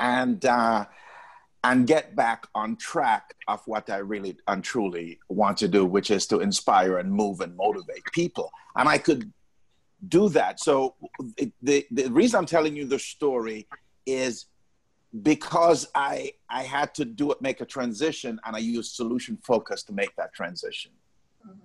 [0.00, 0.86] and uh,
[1.64, 6.10] and get back on track of what I really and truly want to do, which
[6.10, 8.50] is to inspire and move and motivate people.
[8.76, 9.32] And I could
[10.06, 10.60] do that.
[10.60, 10.94] So
[11.36, 13.66] it, the the reason I'm telling you the story
[14.06, 14.46] is
[15.22, 19.82] because I I had to do it, make a transition, and I used solution focus
[19.84, 20.92] to make that transition,
[21.46, 21.58] mm-hmm.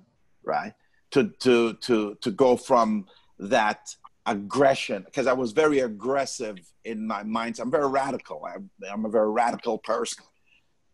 [0.44, 0.74] right?
[1.12, 3.06] To to to to go from
[3.40, 7.60] that aggression because I was very aggressive in my mind.
[7.60, 8.46] I'm very radical.
[8.46, 10.24] I'm, I'm a very radical person,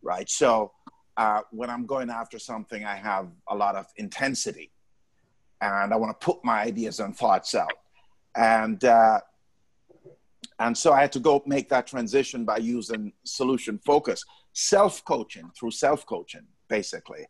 [0.02, 0.30] right?
[0.30, 0.72] So
[1.18, 4.72] uh, when I'm going after something, I have a lot of intensity,
[5.62, 7.74] and I want to put my ideas and thoughts out,
[8.36, 9.20] and uh,
[10.60, 15.52] and so I had to go make that transition by using solution focus, self coaching
[15.58, 17.26] through self coaching, basically,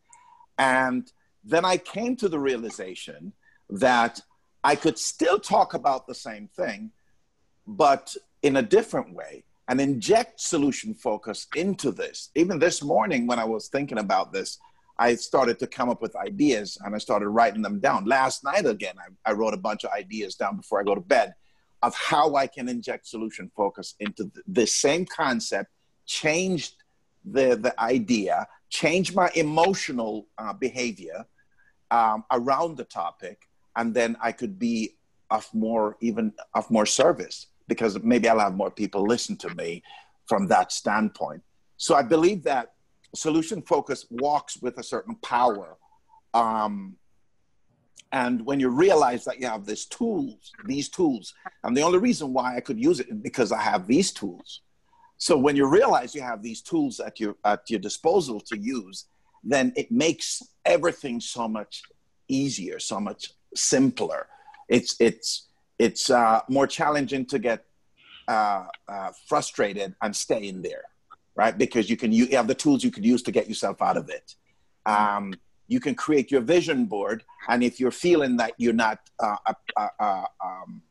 [0.58, 1.12] and
[1.44, 3.34] then I came to the realization
[3.70, 4.22] that
[4.64, 6.92] I could still talk about the same thing,
[7.66, 12.30] but in a different way and inject solution focus into this.
[12.36, 14.58] Even this morning, when I was thinking about this,
[14.98, 18.06] I started to come up with ideas and I started writing them down.
[18.06, 21.02] Last night, again, I, I wrote a bunch of ideas down before I go to
[21.02, 21.34] bed
[21.82, 25.72] of how I can inject solution focus into the, same concept,
[26.06, 26.74] change
[27.24, 31.26] the, the idea, change my emotional uh, behavior
[31.92, 33.49] um, around the topic,
[33.80, 34.98] and then I could be
[35.32, 39.84] of more even of more service because maybe I'll have more people listen to me
[40.28, 41.42] from that standpoint.
[41.78, 42.74] So I believe that
[43.16, 45.78] solution focus walks with a certain power.
[46.34, 46.98] Um,
[48.12, 52.34] and when you realize that you have these tools, these tools, and the only reason
[52.34, 54.62] why I could use it is because I have these tools.
[55.18, 59.06] So when you realize you have these tools at your at your disposal to use,
[59.44, 61.84] then it makes everything so much
[62.28, 64.28] easier, so much simpler.
[64.68, 67.66] It's it's it's uh, more challenging to get
[68.28, 70.84] uh, uh, frustrated and stay in there,
[71.36, 71.58] right?
[71.58, 74.10] Because you can you have the tools you could use to get yourself out of
[74.10, 74.36] it.
[74.86, 75.34] Um,
[75.68, 79.36] you can create your vision board, and if you're feeling that you're not uh,
[79.78, 80.82] uh, uh, um,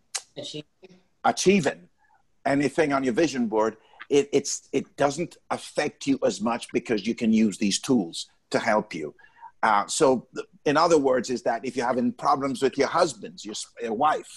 [1.24, 1.88] achieving
[2.46, 3.76] anything on your vision board,
[4.08, 8.58] it, it's it doesn't affect you as much because you can use these tools to
[8.58, 9.14] help you.
[9.62, 10.28] Uh, so,
[10.68, 14.30] in other words, is that if you're having problems with your husbands, your, your wife,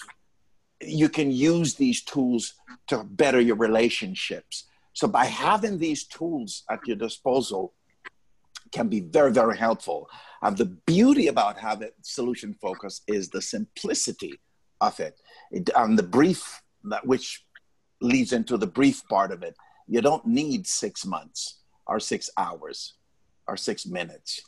[0.80, 2.54] you can use these tools
[2.88, 4.64] to better your relationships.
[4.94, 7.74] So, by having these tools at your disposal,
[8.72, 10.08] can be very, very helpful.
[10.40, 14.40] And the beauty about having solution focus is the simplicity
[14.80, 15.20] of it.
[15.50, 17.44] it and the brief, that which
[18.00, 19.54] leads into the brief part of it.
[19.86, 22.94] You don't need six months or six hours
[23.46, 24.40] or six minutes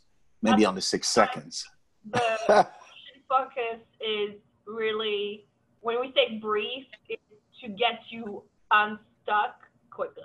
[0.45, 0.71] maybe uh-huh.
[0.71, 1.65] only six seconds.
[2.11, 2.67] The
[3.29, 4.35] focus is
[4.67, 5.47] really,
[5.81, 7.23] when we say brief, it's
[7.63, 10.23] to get you unstuck quickly.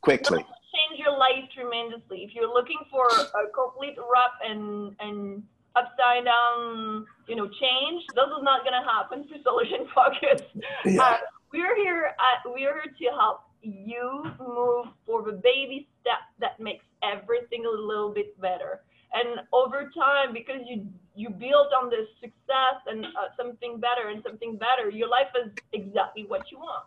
[0.00, 0.38] Quickly.
[0.38, 2.24] change your life tremendously.
[2.24, 5.42] If you're looking for a complete wrap and and
[5.74, 10.42] upside down, you know, change, this is not going to happen through solution focus.
[10.84, 11.02] Yeah.
[11.02, 11.16] Uh,
[11.52, 12.06] we're here.
[12.06, 17.70] At, we're here to help you move for the baby step that makes everything a
[17.70, 18.80] little bit better
[19.12, 24.22] and over time because you you build on this success and uh, something better and
[24.26, 26.84] something better your life is exactly what you want.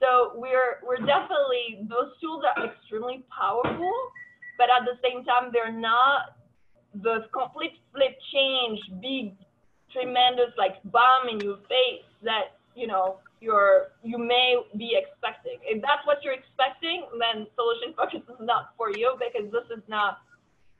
[0.00, 3.94] So we're we're definitely those tools are extremely powerful
[4.58, 6.36] but at the same time they're not
[7.02, 9.34] the complete flip change big
[9.92, 15.58] tremendous like bomb in your face that you know you're you may be expecting.
[15.62, 19.82] If that's what you're expecting then solution focus is not for you because this is
[19.88, 20.18] not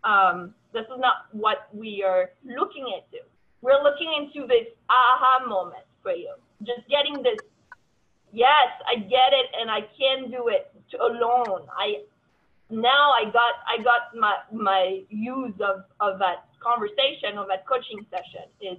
[0.04, 3.24] um, this is not what we are looking into.
[3.60, 6.34] We're looking into this aha moment for you.
[6.62, 7.38] Just getting this
[8.32, 11.66] yes, I get it, and I can do it to, alone.
[11.76, 12.02] I
[12.70, 18.04] now I got I got my my use of of that conversation of that coaching
[18.10, 18.78] session is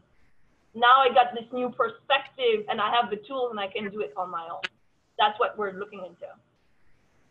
[0.76, 4.01] now I got this new perspective and I have the tools and I can do
[4.01, 4.61] it on my own.
[5.17, 6.28] That's what we're looking into.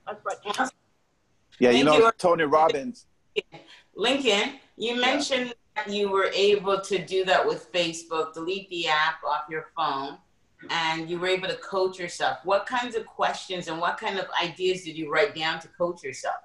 [0.07, 0.71] That's right.
[1.61, 2.13] Yeah, you Thank know, you.
[2.19, 3.07] Tony Robbins.
[3.95, 9.23] Lincoln, you mentioned that you were able to do that with Facebook, delete the app
[9.25, 10.19] off your phone,
[10.71, 12.39] and you were able to coach yourself.
[12.45, 16.03] What kinds of questions and what kind of ideas did you write down to coach
[16.03, 16.37] yourself?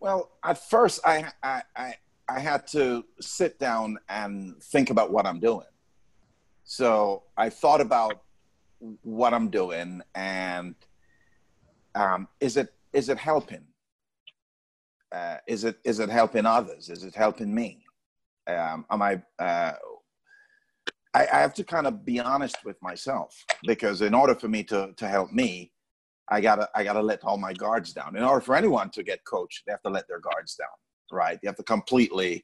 [0.00, 1.94] Well, at first, I, I, I,
[2.28, 5.66] I had to sit down and think about what I'm doing.
[6.64, 8.22] So I thought about
[9.02, 10.74] what I'm doing and
[11.94, 13.64] um, is it is it helping?
[15.12, 16.88] Uh, is it is it helping others?
[16.88, 17.84] Is it helping me?
[18.46, 19.72] Um, am I, uh,
[21.14, 21.26] I?
[21.32, 23.34] I have to kind of be honest with myself
[23.64, 25.70] because in order for me to to help me,
[26.30, 28.16] I gotta I gotta let all my guards down.
[28.16, 30.68] In order for anyone to get coached, they have to let their guards down,
[31.10, 31.38] right?
[31.42, 32.42] You have to completely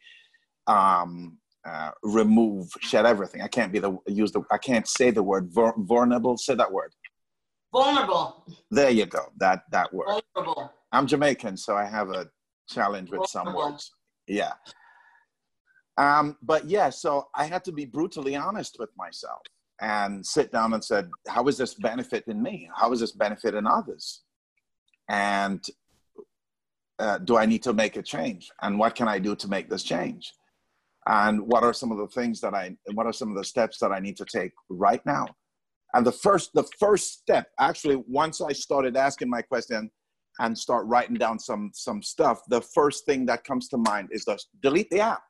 [0.67, 3.41] um, uh, remove, shed everything.
[3.41, 6.37] I can't be the use the I can't say the word vulnerable.
[6.37, 6.93] Say that word.
[7.73, 8.45] Vulnerable.
[8.71, 9.33] There you go.
[9.39, 10.23] That that word.
[10.35, 10.73] Vulnerable.
[10.93, 12.29] I'm Jamaican, so I have a
[12.69, 13.93] challenge with some words.
[14.27, 14.53] Yeah.
[15.97, 19.41] Um, but yeah, so I had to be brutally honest with myself
[19.81, 22.71] and sit down and said, how is this benefiting me?
[22.75, 24.23] How is this benefiting others?
[25.09, 25.65] And
[26.99, 28.51] uh, do I need to make a change?
[28.63, 30.33] And what can I do to make this change?
[31.07, 33.79] And what are some of the things that I, what are some of the steps
[33.79, 35.27] that I need to take right now?
[35.95, 39.91] And the first, the first step, actually, once I started asking my question,
[40.41, 44.25] and start writing down some some stuff the first thing that comes to mind is
[44.25, 45.23] just delete the app.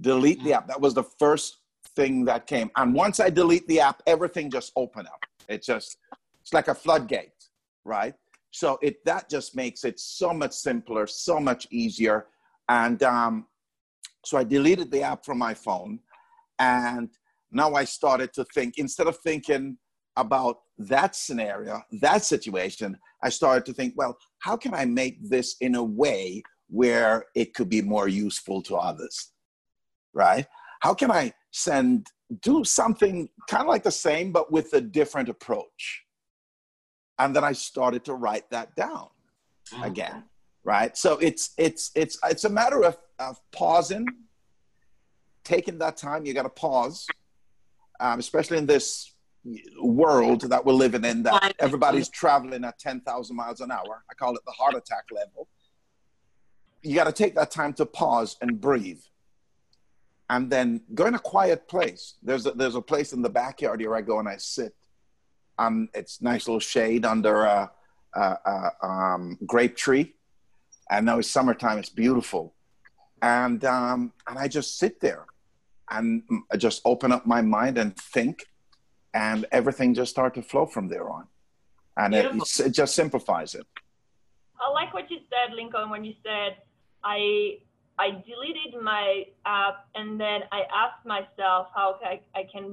[0.00, 0.68] Delete the app.
[0.68, 1.58] That was the first
[1.94, 2.70] thing that came.
[2.76, 5.20] And once i delete the app everything just opened up.
[5.48, 5.98] It just
[6.40, 7.32] it's like a floodgate
[7.84, 8.14] right?
[8.50, 12.26] So it that just makes it so much simpler so much easier.
[12.68, 13.46] And um,
[14.26, 16.00] so i deleted the app from my phone
[16.58, 17.08] and
[17.52, 19.78] now i started to think instead of thinking
[20.16, 25.56] about that scenario, that situation, I started to think, well, how can I make this
[25.60, 29.32] in a way where it could be more useful to others?
[30.12, 30.46] Right?
[30.80, 32.08] How can I send,
[32.42, 36.04] do something kind of like the same, but with a different approach?
[37.18, 39.08] And then I started to write that down
[39.82, 40.24] again.
[40.64, 40.96] Right?
[40.96, 44.04] So it's it's it's it's a matter of, of pausing,
[45.44, 46.26] taking that time.
[46.26, 47.06] You got to pause,
[48.00, 49.15] um, especially in this
[49.80, 54.04] world that we're living in that everybody's traveling at 10,000 miles an hour.
[54.10, 55.48] I call it the heart attack level.
[56.82, 59.00] You got to take that time to pause and breathe.
[60.28, 62.14] And then go in a quiet place.
[62.22, 64.74] There's a, there's a place in the backyard here I go and I sit.
[65.58, 67.70] Um, it's nice little shade under a,
[68.14, 70.14] a, a um, grape tree.
[70.90, 72.54] And now it's summertime, it's beautiful.
[73.22, 75.26] And, um, and I just sit there
[75.90, 76.22] and
[76.52, 78.46] I just open up my mind and think
[79.24, 81.24] and everything just started to flow from there on
[81.96, 82.26] and it,
[82.68, 83.66] it just simplifies it
[84.64, 86.50] I like what you said, Lincoln, when you said
[87.04, 87.18] I
[88.04, 92.66] I deleted my app and then I asked myself how I, I can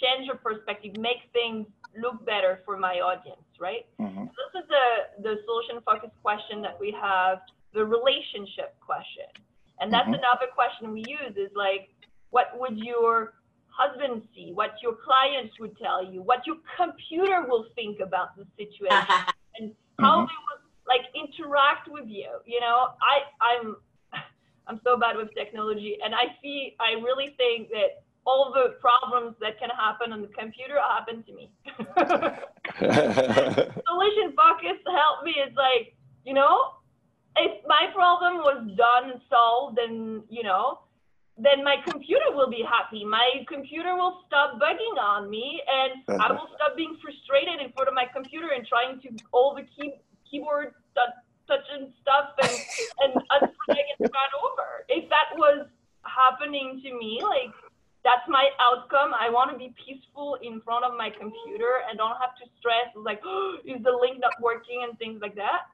[0.00, 1.66] change your perspective, make things
[2.04, 3.84] look better for my audience, right?
[4.06, 4.24] Mhm.
[4.40, 4.86] This is the
[5.26, 7.36] the solution focused question that we have,
[7.78, 9.30] the relationship question.
[9.80, 10.20] And that's Mhm.
[10.22, 11.84] another question we use is like,
[12.36, 13.12] what would your
[13.70, 14.52] husband see?
[14.52, 16.22] What your clients would tell you?
[16.22, 19.06] What your computer will think about the situation?
[19.58, 20.28] and how Mhm.
[20.28, 22.28] they will like interact with you.
[22.46, 23.76] You know, I I'm
[24.66, 29.34] I'm so bad with technology, and I see I really think that all the problems
[29.40, 31.50] that can happen on the computer happen to me.
[33.88, 35.34] Solution focus helped me.
[35.38, 35.94] It's like
[36.24, 36.74] you know,
[37.36, 40.80] if my problem was done solved, then you know.
[41.40, 43.02] Then my computer will be happy.
[43.04, 47.88] My computer will stop bugging on me, and I will stop being frustrated in front
[47.88, 49.94] of my computer and trying to all the key
[50.28, 51.16] keyboard touch,
[51.48, 52.56] touching stuff and
[53.00, 54.84] and I get run over.
[54.88, 55.66] If that was
[56.04, 57.56] happening to me, like
[58.04, 59.12] that's my outcome.
[59.18, 62.92] I want to be peaceful in front of my computer and don't have to stress
[62.94, 63.22] like
[63.64, 65.72] is the link not working and things like that.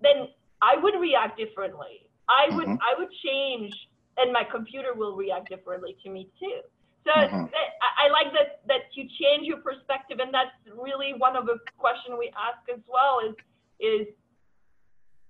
[0.00, 0.28] Then
[0.62, 2.06] I would react differently.
[2.28, 2.78] I would Mhm.
[2.78, 3.74] I would change
[4.18, 6.60] and my computer will react differently to me too.
[7.04, 7.50] So Mhm.
[7.54, 11.58] I, I like that that you change your perspective, and that's really one of the
[11.78, 13.34] questions we ask as well is
[13.78, 14.06] is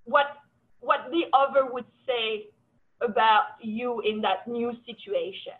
[0.03, 0.37] what
[0.79, 2.49] what the other would say
[3.01, 5.59] about you in that new situation.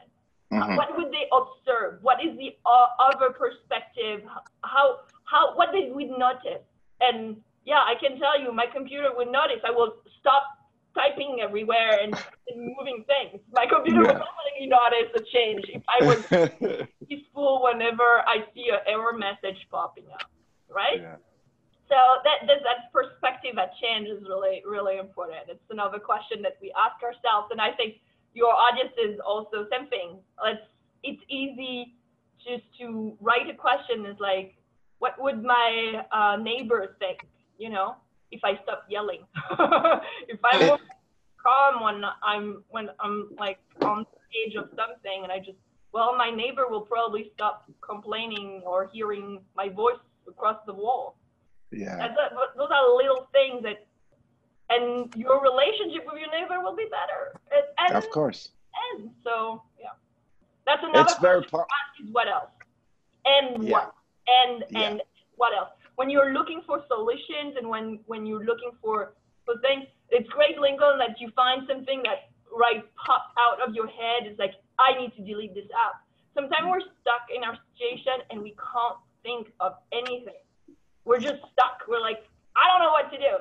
[0.51, 0.75] Mhm.
[0.75, 2.03] what would they observe?
[2.03, 4.27] What is the uh, other perspective?
[4.63, 6.63] How how what did we notice?
[6.99, 9.61] And yeah, I can tell you, my computer would notice.
[9.63, 10.43] I will stop
[10.95, 12.13] typing everywhere and,
[12.47, 13.41] and moving things.
[13.51, 14.07] My computer Yeah.
[14.07, 16.21] will definitely notice a change if I was
[17.09, 20.29] peaceful whenever I see an error message popping up,
[20.69, 21.01] right?
[21.01, 21.15] yeah.
[21.89, 25.49] So that, that that perspective at change is really really important.
[25.49, 27.95] It's another question that we ask ourselves, and I think
[28.33, 30.19] your audience is also same thing.
[30.41, 30.63] Let's
[31.03, 31.95] it's easy
[32.39, 34.55] just to write a question is like,
[34.99, 37.19] what would my uh, neighbor think?
[37.57, 37.95] You know,
[38.31, 39.21] if I stop yelling,
[40.27, 40.81] if I'm It-
[41.41, 45.57] calm when I'm when I'm like on stage of something, and I just
[45.93, 51.17] well, my neighbor will probably stop complaining or hearing my voice across the wall.
[51.71, 52.05] yeah.
[52.05, 52.07] A,
[52.57, 53.85] those are little things that,
[54.69, 57.21] and your relationship with your neighbor will be better.
[57.51, 58.49] And, and, Of course.
[58.93, 59.89] and so, yeah.
[60.65, 61.65] That's another It's very po-
[62.01, 62.51] is what else?
[63.25, 63.71] And Yeah.
[63.73, 63.93] what?
[64.39, 64.79] And, Yeah.
[64.83, 65.01] and
[65.35, 65.71] what else?
[66.01, 69.13] When you're looking for solutions and when, when you're looking for,
[69.45, 73.85] for things, it's great, Lincoln, that you find something that right pops out of your
[73.85, 74.25] head.
[74.25, 76.01] It's like, I need to delete this app.
[76.33, 80.41] Sometimes we're stuck in our situation and we can't think of anything.
[81.05, 81.85] We're just stuck.
[81.87, 82.25] We're like,
[82.57, 83.35] I don't know what to do.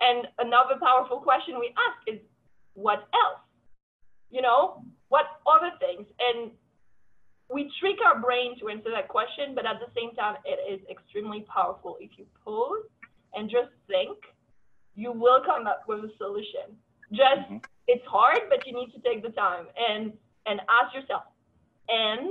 [0.00, 2.18] And another powerful question we ask is,
[2.74, 3.46] what else?
[4.28, 6.10] You know, what other things?
[6.18, 6.50] And
[7.52, 10.80] we trick our brain to answer that question, but at the same time, it is
[10.88, 11.96] extremely powerful.
[12.00, 12.84] If you pause
[13.34, 14.16] and just think,
[14.94, 16.66] you will come up with a solution.
[17.12, 17.62] Just Mhm.
[17.88, 21.24] it's hard, but you need to take the time and and ask yourself,
[21.88, 22.30] and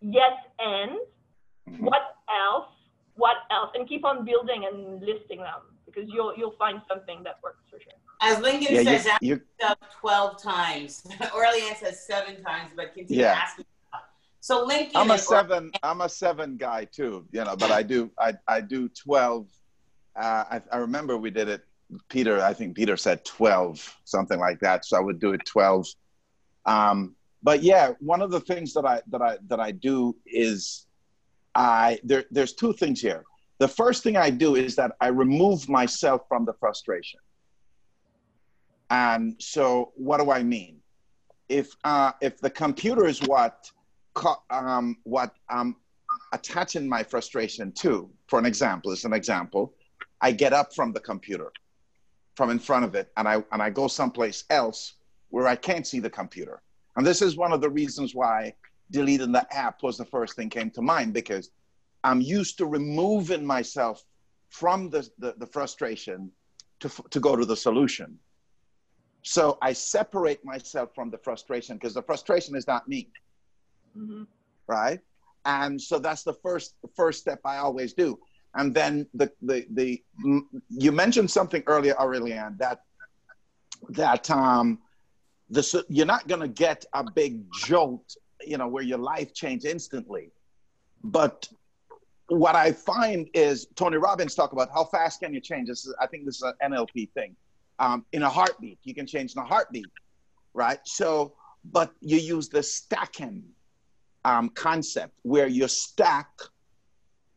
[0.00, 0.98] yes, and
[1.70, 1.80] Mhm.
[1.88, 2.68] what else?
[3.14, 3.70] What else?
[3.74, 7.78] And keep on building and listing them because you'll you'll find something that works for
[7.80, 7.92] sure.
[8.20, 11.02] As Lincoln Yeah, says, you, ask you, yourself 12 times.
[11.34, 13.40] Aurelie-Anne says seven times, but continue Yeah.
[13.42, 13.64] asking.
[14.42, 15.70] So Lincoln I'm a and Or- seven.
[15.84, 17.26] I'm a seven guy too.
[17.30, 18.10] You know, but I do.
[18.18, 19.46] I I do twelve.
[20.16, 21.62] Uh, I, I remember we did it.
[22.08, 24.84] Peter, I think Peter said twelve, something like that.
[24.84, 25.86] So I would do it twelve.
[26.66, 30.86] Um, but yeah, one of the things that I that I that I do is
[31.54, 32.24] I there.
[32.32, 33.22] There's two things here.
[33.58, 37.20] The first thing I do is that I remove myself from the frustration.
[38.90, 40.80] And so, what do I mean?
[41.48, 43.70] If uh, if the computer is what
[44.50, 45.76] um, what I'm
[46.32, 49.74] attaching my frustration to, for an example, as an example,
[50.20, 51.52] I get up from the computer,
[52.36, 54.94] from in front of it, and I and I go someplace else
[55.30, 56.62] where I can't see the computer.
[56.96, 58.54] And this is one of the reasons why
[58.90, 61.50] deleting the app was the first thing came to mind because
[62.04, 64.04] I'm used to removing myself
[64.50, 66.30] from the, the, the frustration
[66.80, 68.18] to, to go to the solution.
[69.22, 73.08] So I separate myself from the frustration because the frustration is not me
[73.94, 74.24] hmm
[74.68, 75.00] right?
[75.44, 78.18] And so that's the first first step I always do.
[78.54, 80.02] And then the the the
[80.68, 82.80] you mentioned something earlier, Aurelie-Anne, that
[83.90, 84.78] that um
[85.48, 88.14] this you're not to get a big jolt,
[88.46, 90.30] you know, where your life change instantly.
[91.02, 91.48] But
[92.28, 95.68] what I find is Tony Robbins talk about how fast can you change.
[95.68, 97.36] This is, I think this is an NLP thing.
[97.78, 99.90] Um, in a heartbeat, you can change in a heartbeat,
[100.54, 100.78] right?
[100.84, 101.34] So,
[101.64, 103.42] but you use the stacking
[104.24, 106.28] um, concept where you stack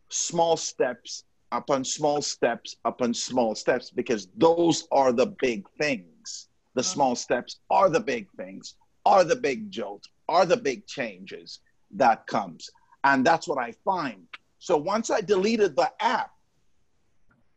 [0.10, 6.48] small steps upon small steps upon small steps because those are the big things.
[6.74, 8.76] The small steps are the big things,
[9.06, 11.60] are the big jolt, are the big changes
[11.92, 12.70] that comes.
[13.04, 14.28] And that's what I find.
[14.60, 16.32] So once I deleted the app,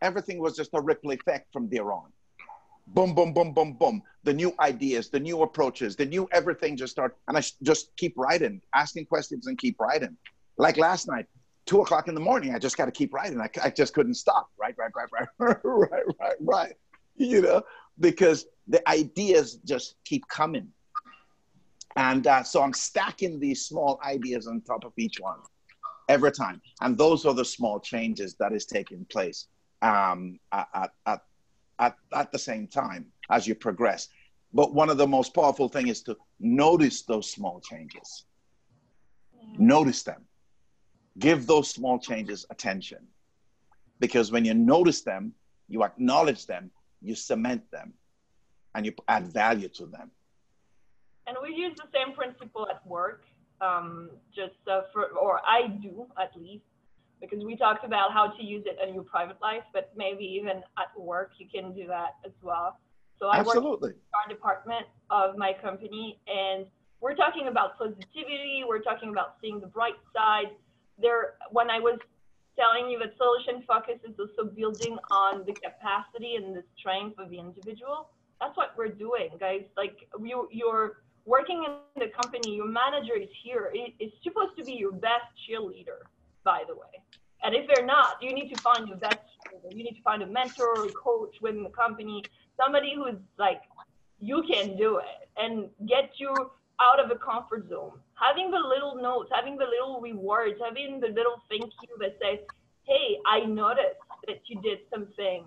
[0.00, 2.12] everything was just a ripple effect from there on.
[2.94, 4.02] Boom, boom, boom, boom, boom.
[4.24, 7.16] The new ideas, the new approaches, the new everything just start.
[7.28, 10.16] And I just keep writing, asking questions and keep writing.
[10.56, 11.26] Like last night,
[11.66, 13.40] two o'clock in the morning, I just got to keep writing.
[13.40, 14.48] I just couldn't stop.
[14.58, 15.08] Right, right, right,
[15.38, 16.74] right, right, right, right.
[17.16, 17.62] You know,
[18.00, 20.68] because the ideas just keep coming.
[21.96, 25.38] And uh, so I'm stacking these small ideas on top of each one
[26.08, 26.62] every time.
[26.80, 29.48] And those are the small changes that is taking place
[29.82, 31.20] um, at, at,
[31.78, 34.08] at, at the same time as you progress.
[34.52, 38.24] But one of the most powerful things is to notice those small changes.
[39.58, 40.22] Notice them.
[41.18, 43.06] Give those small changes attention.
[44.00, 45.32] Because when you notice them,
[45.68, 46.70] you acknowledge them,
[47.02, 47.92] you cement them,
[48.74, 50.10] and you add value to them.
[51.26, 53.24] And we use the same principle at work,
[53.60, 56.64] um, just uh, for, or I do at least,
[57.20, 60.62] because we talked about how to use it in your private life, but maybe even
[60.78, 62.78] at work you can do that as well.
[63.18, 63.90] So I work Absolutely.
[63.90, 66.66] in our department of my company, and
[67.00, 68.62] we're talking about positivity.
[68.66, 70.50] We're talking about seeing the bright side.
[71.00, 71.98] There, when I was
[72.58, 77.30] telling you that solution focus is also building on the capacity and the strength of
[77.30, 78.10] the individual.
[78.40, 79.62] That's what we're doing, guys.
[79.76, 83.70] Like you, you're working in the company, your manager is here.
[83.72, 86.02] It, it's supposed to be your best cheerleader,
[86.44, 87.02] by the way.
[87.42, 89.20] And if they're not, you need to find your best.
[89.70, 92.22] You need to find a mentor or a coach within the company,
[92.56, 93.62] somebody who's like,
[94.20, 97.98] you can do it, and get you out of the comfort zone.
[98.14, 102.40] Having the little notes, having the little rewards, having the little thank you that says,
[102.84, 105.44] "Hey, I noticed that you did something,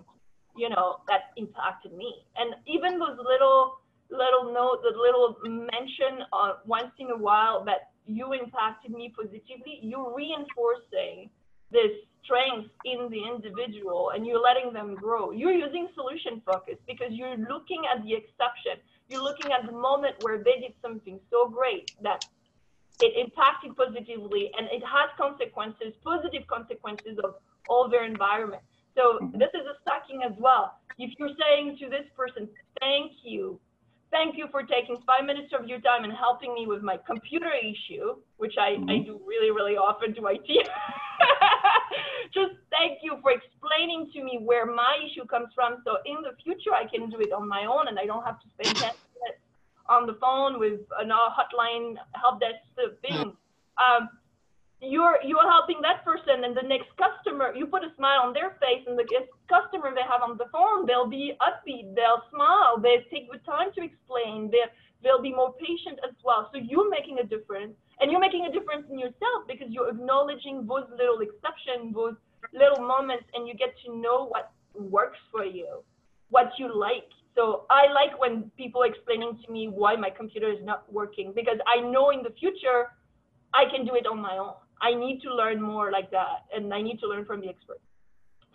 [0.56, 3.78] you know, that impacted me." And even those little
[4.10, 9.78] little note, the little mention uh, once in a while that you impacted me positively,
[9.82, 11.30] you're reinforcing
[11.72, 11.92] this
[12.22, 15.32] strength in the individual and you're letting them grow.
[15.32, 18.78] You're using solution focus because you're looking at the exception.
[19.08, 22.24] You're looking at the moment where they did something so great that
[23.00, 27.34] it impacted positively and it has consequences, positive consequences of
[27.68, 28.62] all their environment.
[28.94, 29.38] So mm-hmm.
[29.38, 30.78] this is a stacking as well.
[30.98, 32.48] If you're saying to this person,
[32.80, 33.58] thank you
[34.12, 37.50] thank you for taking five minutes of your time and helping me with my computer
[37.50, 38.90] issue, which I, mm-hmm.
[38.90, 40.44] I do really, really often to IT.
[42.34, 45.82] Just thank you for explaining to me where my issue comes from.
[45.84, 48.40] So in the future, I can do it on my own and I don't have
[48.40, 48.90] to spend 10
[49.20, 49.42] minutes
[49.88, 52.64] on the phone with a hotline help desk
[53.02, 53.36] thing.
[53.76, 54.08] Um,
[54.82, 58.58] you're you're helping that person and the next customer you put a smile on their
[58.58, 59.06] face and the
[59.46, 63.70] customer they have on the phone they'll be upbeat they'll smile they take the time
[63.72, 64.66] to explain they
[65.02, 68.52] they'll be more patient as well so you're making a difference and you're making a
[68.52, 72.18] difference in yourself because you're acknowledging those little exceptions those
[72.52, 75.80] little moments and you get to know what works for you
[76.30, 80.58] what you like so i like when people explaining to me why my computer is
[80.64, 82.90] not working because i know in the future
[83.54, 86.74] i can do it on my own I need to learn more like that, and
[86.74, 87.86] I need to learn from the experts.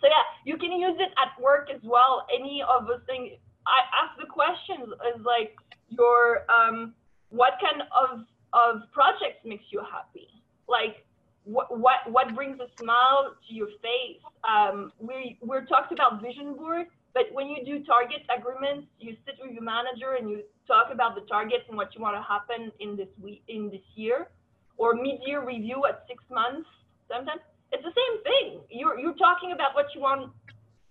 [0.00, 2.26] So yeah, you can use it at work as well.
[2.32, 3.32] Any of those things.
[3.66, 5.56] I ask the questions is like
[5.88, 6.94] your um,
[7.30, 10.28] what kind of of projects makes you happy?
[10.68, 11.04] Like
[11.44, 14.20] what what what brings a smile to your face?
[14.48, 19.36] Um, we we're talked about vision board, but when you do target agreements, you sit
[19.42, 22.70] with your manager and you talk about the targets and what you want to happen
[22.78, 24.28] in this week in this year
[24.76, 26.68] or mid-year review at six months
[27.08, 27.40] sometimes
[27.72, 30.30] it's the same thing you're you're talking about what you want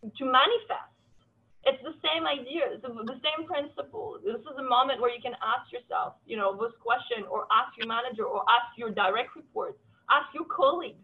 [0.02, 0.97] to manifest
[1.68, 5.36] it's the same idea it's the same principle this is a moment where you can
[5.44, 9.78] ask yourself you know this question or ask your manager or ask your direct reports
[10.10, 11.04] ask your colleagues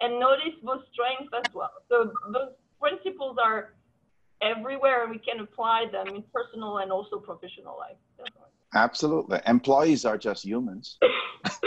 [0.00, 3.74] and notice those strengths as well so those principles are
[4.40, 8.50] everywhere and we can apply them in personal and also professional life definitely.
[8.72, 9.40] Absolutely.
[9.46, 10.96] Employees are just humans.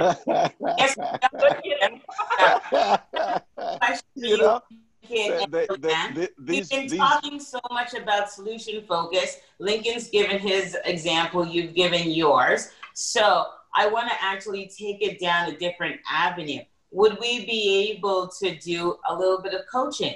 [4.15, 4.61] you know,
[5.09, 6.97] the, We've been these...
[6.97, 9.37] talking so much about solution focus.
[9.59, 12.69] Lincoln's given his example, you've given yours.
[12.93, 13.45] So
[13.75, 16.61] I want to actually take it down a different avenue.
[16.91, 20.15] Would we be able to do a little bit of coaching?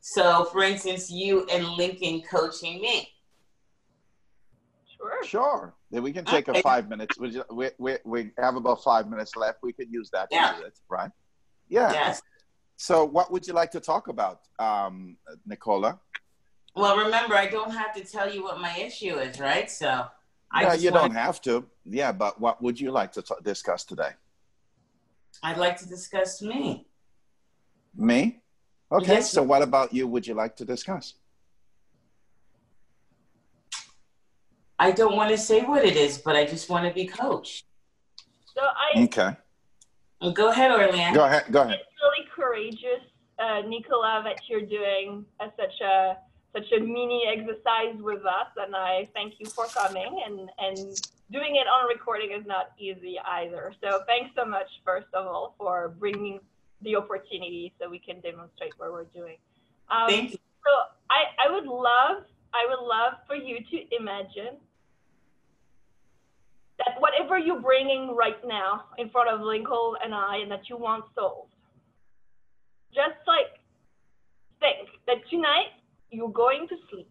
[0.00, 3.08] So, for instance, you and Lincoln coaching me.
[4.96, 5.24] Sure.
[5.24, 5.74] Sure.
[5.90, 6.60] Then we can take okay.
[6.60, 7.18] a five minutes.
[7.18, 9.58] We, we, we, we have about five minutes left.
[9.62, 10.28] We could use that.
[10.30, 10.58] Yeah.
[10.60, 11.10] It, right?
[11.68, 11.92] Yeah.
[11.92, 12.22] Yes.
[12.76, 15.16] So, what would you like to talk about, um,
[15.46, 16.00] Nicola?
[16.74, 19.70] Well, remember, I don't have to tell you what my issue is, right?
[19.70, 20.06] So,
[20.52, 21.64] I yeah, you don't have to.
[21.84, 24.10] Yeah, but what would you like to t- discuss today?
[25.42, 26.86] I'd like to discuss me.
[27.96, 28.42] Me?
[28.90, 29.12] Okay.
[29.12, 30.08] Yes, so, what about you?
[30.08, 31.14] Would you like to discuss?
[34.78, 37.64] I don't want to say what it is, but I just want to be coached.
[38.44, 39.36] So I okay.
[40.32, 41.14] Go ahead, Aurelie-Anne.
[41.14, 41.44] Go ahead.
[41.50, 41.80] Go ahead.
[42.54, 43.02] Courageous,
[43.40, 46.16] uh, Nicola, that you're doing a, such a
[46.54, 50.22] such a mini exercise with us, and I thank you for coming.
[50.24, 50.78] And and
[51.32, 53.74] doing it on recording is not easy either.
[53.82, 56.38] So thanks so much, first of all, for bringing
[56.82, 59.36] the opportunity so we can demonstrate what we're doing.
[59.90, 60.38] Um, thank you.
[60.64, 60.70] So
[61.10, 62.22] I I would love
[62.54, 64.54] I would love for you to imagine
[66.78, 70.76] that whatever you're bringing right now in front of Lincoln and I and that you
[70.76, 71.53] want solved,
[72.94, 73.58] just like
[74.60, 75.74] think that tonight
[76.10, 77.10] you're going to sleep.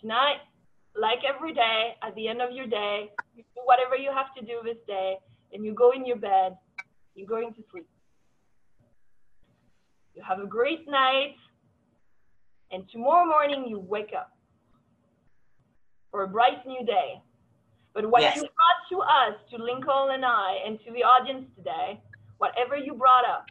[0.00, 0.40] Tonight,
[0.96, 4.44] like every day, at the end of your day, you do whatever you have to
[4.44, 5.16] do this day,
[5.52, 6.56] and you go in your bed,
[7.14, 7.88] you're going to sleep.
[10.14, 11.34] You have a great night,
[12.70, 14.30] and tomorrow morning you wake up
[16.12, 17.20] for a bright new day.
[17.92, 18.36] But what Yes.
[18.36, 22.00] you brought to us, to Lincoln and I, and to the audience today,
[22.38, 23.46] whatever you brought up,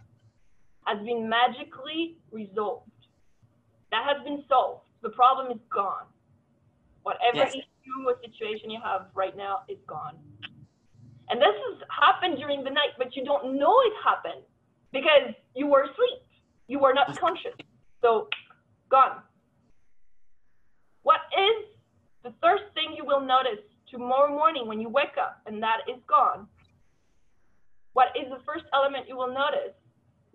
[0.86, 2.90] has been magically resolved.
[3.92, 4.82] That has been solved.
[5.02, 6.08] The problem is gone.
[7.04, 7.56] Whatever Yes.
[7.56, 10.18] issue or situation you have right now is gone.
[11.30, 14.44] And this has happened during the night, but you don't know it happened
[14.92, 16.20] because you were asleep.
[16.68, 17.56] You were not conscious.
[18.02, 18.30] So,
[18.90, 19.22] gone.
[21.04, 21.66] What is
[22.24, 23.60] the first thing you will notice
[23.90, 26.48] tomorrow morning when you wake up and that is gone?
[27.94, 29.76] What is the first element you will notice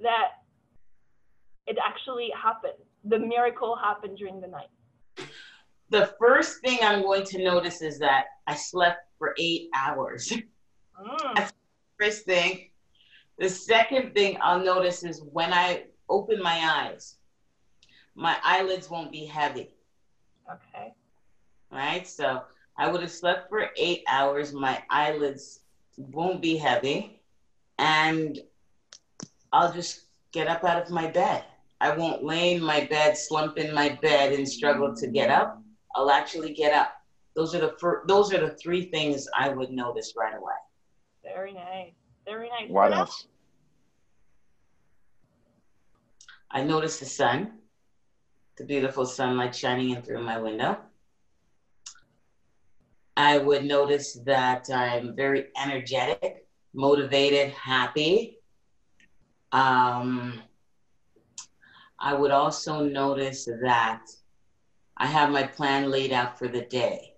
[0.01, 0.38] that
[1.69, 2.81] it actually happened?
[3.05, 4.71] The miracle happened during the night.
[5.91, 10.33] The first thing I'm going to notice is that I slept for eight hours.
[10.99, 11.49] Mm.
[11.97, 12.71] First thing.
[13.39, 17.19] The second thing I'll notice is when I open my eyes,
[18.17, 19.71] my eyelids won't be heavy.
[20.51, 20.93] Okay.
[21.71, 22.05] right?
[22.05, 22.43] So
[22.77, 24.53] I would have slept for eight hours.
[24.53, 25.61] My eyelids
[25.97, 27.21] won't be heavy,
[27.79, 28.41] and
[29.53, 31.45] I'll just get up out of my bed.
[31.81, 35.61] I won't lay in my bed, slump in my bed, and struggle to get up.
[35.95, 36.93] I'll actually get up.
[37.37, 40.55] Those are the fir- those are the three things I would notice right away.
[41.23, 41.93] Very nice.
[42.27, 42.69] Very nice.
[42.69, 43.27] What else?
[46.51, 47.59] I notice the sun,
[48.57, 50.79] the beautiful sunlight shining in through my window.
[53.17, 58.39] I would notice that I'm very energetic, motivated, happy.
[59.53, 60.41] Um,
[62.01, 64.03] I would also notice that
[64.97, 67.15] I have my plan laid out for the day.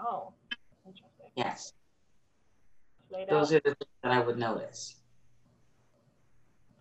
[0.00, 0.32] Oh,
[0.86, 1.30] interesting.
[1.36, 1.72] Yes,
[3.10, 4.96] Laid those out, are the things that I would notice.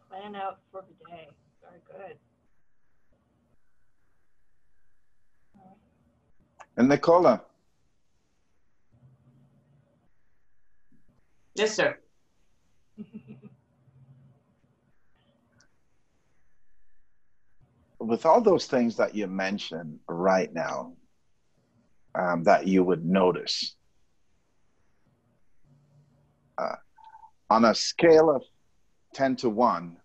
[0.09, 1.29] plan out for the day.
[1.61, 2.17] Very good.
[6.77, 7.43] And Nicola,
[11.55, 11.99] Yes, sir.
[17.99, 20.93] With all those things that you mentioned right now,
[22.15, 23.75] um, that you would notice,
[26.57, 26.75] uh,
[27.49, 28.43] on a scale of
[29.13, 29.97] 10 to 1,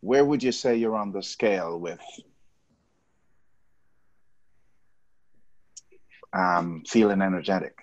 [0.00, 2.00] where would you say you're on the scale with
[6.34, 7.78] um, feeling energetic?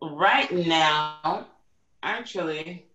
[0.00, 1.46] Right now,
[2.02, 2.86] actually,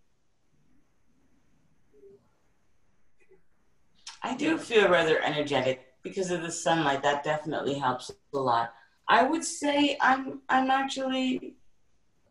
[4.24, 7.03] I do feel rather energetic because of the sunlight.
[7.03, 8.74] That definitely helps a lot.
[9.07, 11.55] I would say I'm I'm actually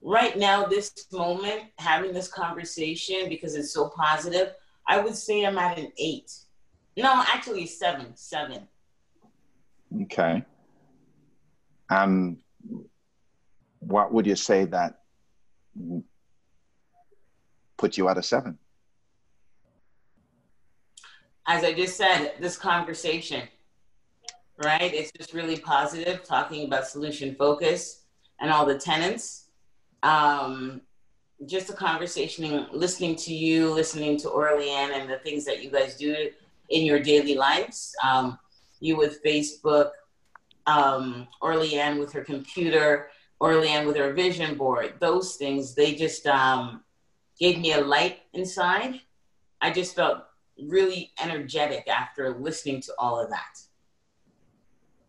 [0.02, 4.52] right now this moment having this conversation because it's so positive.
[4.86, 6.32] I would say I'm at an eight.
[6.96, 8.16] No, actually seven.
[8.16, 8.68] Seven.
[10.02, 10.44] Okay.
[11.88, 12.38] Um,
[13.80, 15.00] what would you say that
[17.76, 18.58] put you at a seven?
[21.48, 23.46] As I just said, this conversation,
[24.64, 24.92] right?
[24.92, 28.02] It's just really positive, talking about solution focus
[28.40, 29.44] and all the tenants.
[30.02, 30.80] Um,
[31.44, 35.96] just a conversation, listening to you, listening to Aurelie-Anne and the things that you guys
[35.96, 36.30] do
[36.70, 37.94] in your daily lives.
[38.02, 38.38] Um,
[38.80, 39.90] you with Facebook,
[40.66, 44.94] um, Aurelie-Anne with her computer, Aurelie-Anne with her vision board.
[44.98, 46.82] Those things, they just um,
[47.38, 49.00] gave me a light inside.
[49.60, 50.25] I just felt
[50.62, 53.58] really energetic after listening to all of that.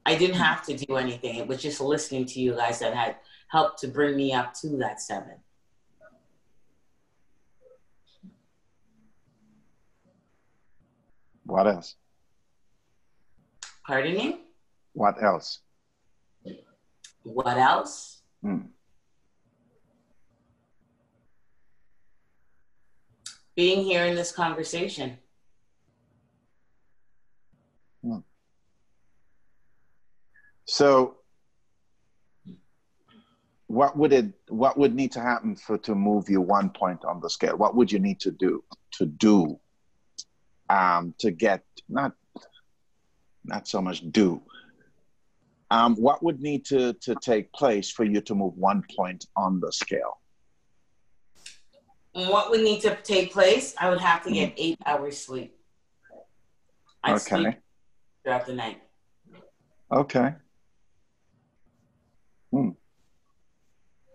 [0.05, 1.35] I didn't have to do anything.
[1.35, 3.17] It was just listening to you guys that had
[3.49, 5.35] helped to bring me up to that seven.
[11.45, 11.95] What else?
[13.85, 14.41] Pardon me?
[14.93, 15.59] What else?
[17.23, 18.21] What else?
[18.41, 18.59] Hmm.
[23.55, 25.17] Being here in this conversation.
[30.67, 31.17] So,
[33.67, 34.33] what would it?
[34.49, 37.57] What would need to happen for to move you one point on the scale?
[37.57, 38.63] What would you need to do
[38.93, 39.59] to do
[40.69, 42.13] um, to get not
[43.45, 44.41] not so much do?
[45.69, 49.59] Um, what would need to to take place for you to move one point on
[49.61, 50.19] the scale?
[52.13, 53.73] What would need to take place?
[53.79, 55.55] I would have to get eight hours sleep.
[57.05, 57.57] Sleep Okay.
[58.23, 58.81] throughout the night.
[59.91, 60.33] Okay.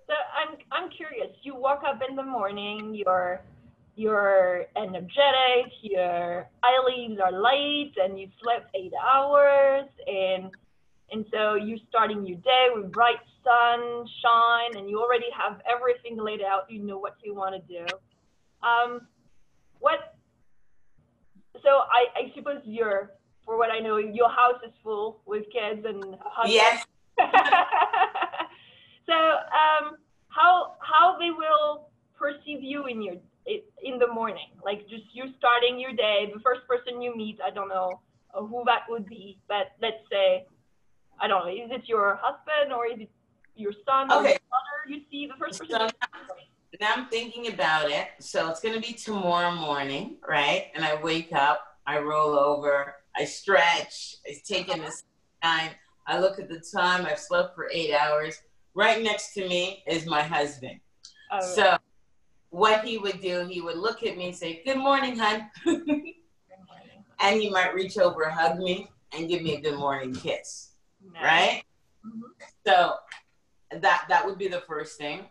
[0.08, 1.30] So I'm I'm curious.
[1.42, 2.94] You woke up in the morning.
[2.94, 3.40] You're
[3.94, 5.72] you're energetic.
[5.82, 9.88] Your eyelids are light, and you slept eight hours.
[10.06, 10.50] And
[11.12, 16.40] And so you're starting your day with bright sunshine, and you already have everything laid
[16.40, 16.70] out.
[16.70, 17.84] You know what you want to do.
[18.66, 18.90] Um,
[19.78, 20.16] what?
[21.62, 23.12] So I, I suppose you're,
[23.44, 26.54] for what I know, your house is full with kids and husbands.
[26.54, 26.86] Yes.
[29.06, 29.96] so um,
[30.28, 31.88] how how they will
[32.18, 33.16] perceive you in your
[33.82, 37.50] in the morning, like just you starting your day, the first person you meet, I
[37.50, 38.00] don't know
[38.32, 40.46] who that would be, but let's say,
[41.20, 43.10] I don't know, is it your husband or is it
[43.56, 44.30] your son or Okay.
[44.30, 45.90] your daughter you see the first person?
[46.30, 48.08] So now I'm thinking about it.
[48.20, 50.70] So it's gonna be tomorrow morning, right?
[50.74, 55.02] And I wake up, I roll over, I stretch, I take in this
[55.42, 55.72] time,
[56.06, 58.40] I look at the time, I've slept for eight hours.
[58.74, 60.80] Right next to me is my husband.
[61.30, 61.76] Oh, So
[62.50, 65.50] what he would do, he would look at me and say, Good morning, hon.
[65.66, 70.72] and he might reach over, hug me, and give me a good morning kiss.
[71.12, 71.22] nice.
[71.22, 71.62] Right?
[72.06, 72.22] Mhm.
[72.66, 72.94] So
[73.80, 75.26] that that would be the first thing.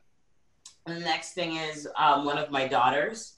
[0.86, 3.38] And the next thing is um, one of my daughters.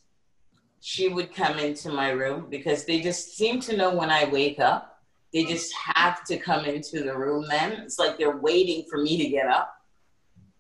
[0.79, 4.59] She would come into my room because they just seem to know when I wake
[4.59, 4.92] up.
[5.34, 7.71] They just have to come into the room then.
[7.73, 9.73] It's like they're waiting for me to get up.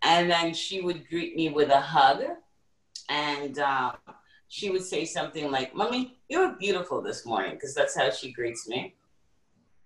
[0.01, 2.23] And then she would greet me with a hug.
[3.09, 3.93] And uh,
[4.47, 8.31] she would say something like, Mommy, you look beautiful this morning, because that's how she
[8.31, 8.95] greets me.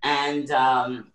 [0.03, 1.11] And um,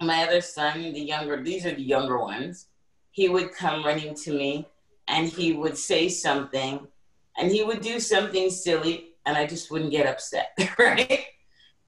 [0.00, 2.66] my other son, the younger, these are the younger ones,
[3.10, 4.68] he would come running to me
[5.08, 6.86] and he would say something
[7.36, 11.24] and he would do something silly and I just wouldn't get upset, right?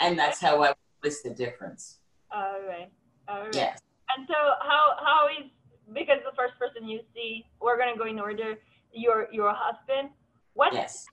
[0.01, 1.99] And that's how I noticed the difference.
[2.35, 2.91] All right.
[3.29, 3.55] All right.
[3.55, 3.79] Yes.
[4.17, 5.51] And so how how is
[5.93, 8.55] because the first person you see, we're gonna go in order.
[8.93, 10.11] Your your husband.
[10.55, 11.07] What Yes.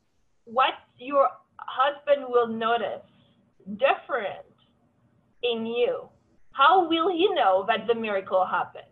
[0.45, 3.05] what your husband will notice
[3.77, 4.45] different
[5.43, 6.09] in you?
[6.51, 8.83] How will he know that the miracle happened?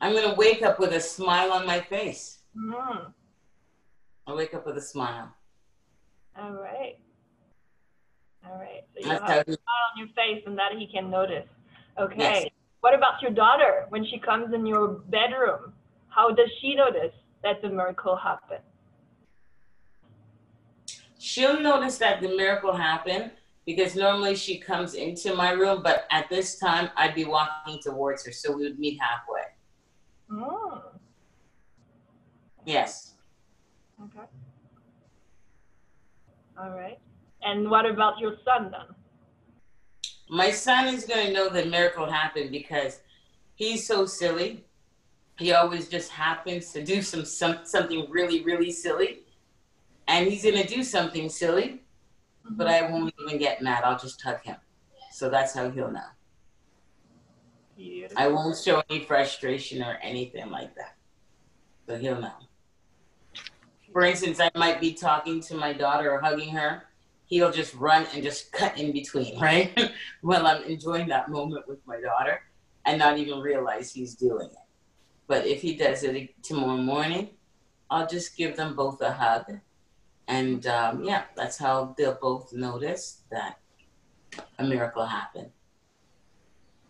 [0.00, 2.38] I'm going to wake up with a smile on my face.
[2.56, 3.12] Mm,
[4.28, 5.34] I wake up with a smile.
[6.40, 7.00] all right.
[8.50, 8.84] All right.
[8.94, 11.46] So you That's have a smile on your face and that he can notice.
[12.00, 12.16] Okay.
[12.18, 12.48] Yes.
[12.80, 15.72] What about your daughter when she comes in your bedroom?
[16.08, 18.62] How does she notice that the miracle happened?
[21.18, 23.30] she'll notice that the miracle happened
[23.66, 28.24] because normally she comes into my room, but at this time I'd be walking towards
[28.24, 28.32] her.
[28.32, 29.42] So we would meet halfway.
[30.30, 30.82] Mm,
[32.64, 33.14] Yes.
[34.02, 34.26] okay.
[36.58, 36.98] All right.
[37.48, 38.94] And what about your son then?
[40.28, 43.00] My son is going to know the miracle happened because
[43.54, 44.66] he's so silly.
[45.38, 49.20] He always just happens to do some, some something really really silly,
[50.08, 51.80] and he's going to do something silly,
[52.50, 52.92] but I mm-hmm.
[52.92, 53.84] won't even get mad.
[53.84, 54.56] I'll just hug him.
[55.12, 56.10] So that's how he'll know.
[57.76, 58.18] Beautiful.
[58.18, 60.96] I won't show any frustration or anything like that.
[61.86, 62.32] So he'll know.
[63.92, 66.87] For instance, I might be talking to my daughter or hugging her.
[67.28, 69.70] He'll just run and just cut in between, right?
[70.20, 72.40] While I'm enjoying that moment with my daughter
[72.84, 74.66] and not even realize he's doing it.
[75.26, 77.30] But if he does it tomorrow morning,
[77.90, 79.60] I'll just give them both a hug.
[80.26, 83.58] And um, yeah, that's how they'll both notice that
[84.58, 85.50] a miracle happened.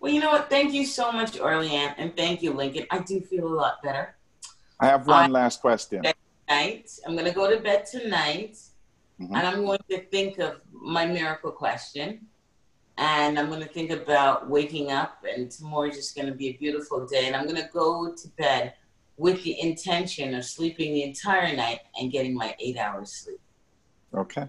[0.00, 0.48] Well, you know what?
[0.48, 2.86] Thank you so much, Aurelie-Anne, and thank you, Lincoln.
[2.90, 4.16] I do feel a lot better.
[4.78, 6.04] I have one last question.
[6.48, 8.58] Tonight, I'm going to go to bed tonight,
[9.20, 9.36] Mhm.
[9.36, 12.28] and I'm going to think of my miracle question,
[12.96, 16.52] and I'm going to think about waking up, and tomorrow's just going to be a
[16.56, 18.74] beautiful day, and I'm going to go to bed
[19.16, 23.40] with the intention of sleeping the entire night and getting my eight hours sleep.
[24.14, 24.48] Okay.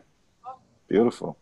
[0.87, 1.37] Beautiful.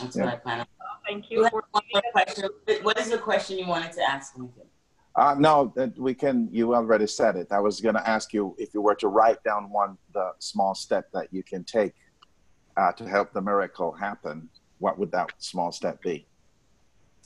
[0.00, 0.24] That's Yeah.
[0.24, 0.66] what I plan on.
[1.06, 2.50] Thank You you for one more question.
[2.82, 4.68] What is the question you wanted to ask, Lincoln?
[5.16, 6.48] Uh, no, that we can.
[6.52, 7.48] You already said it.
[7.50, 10.74] I was going to ask you if you were to write down one the small
[10.74, 11.94] step that you can take
[12.76, 14.48] uh, to help the miracle happen.
[14.78, 16.26] What would that small step be?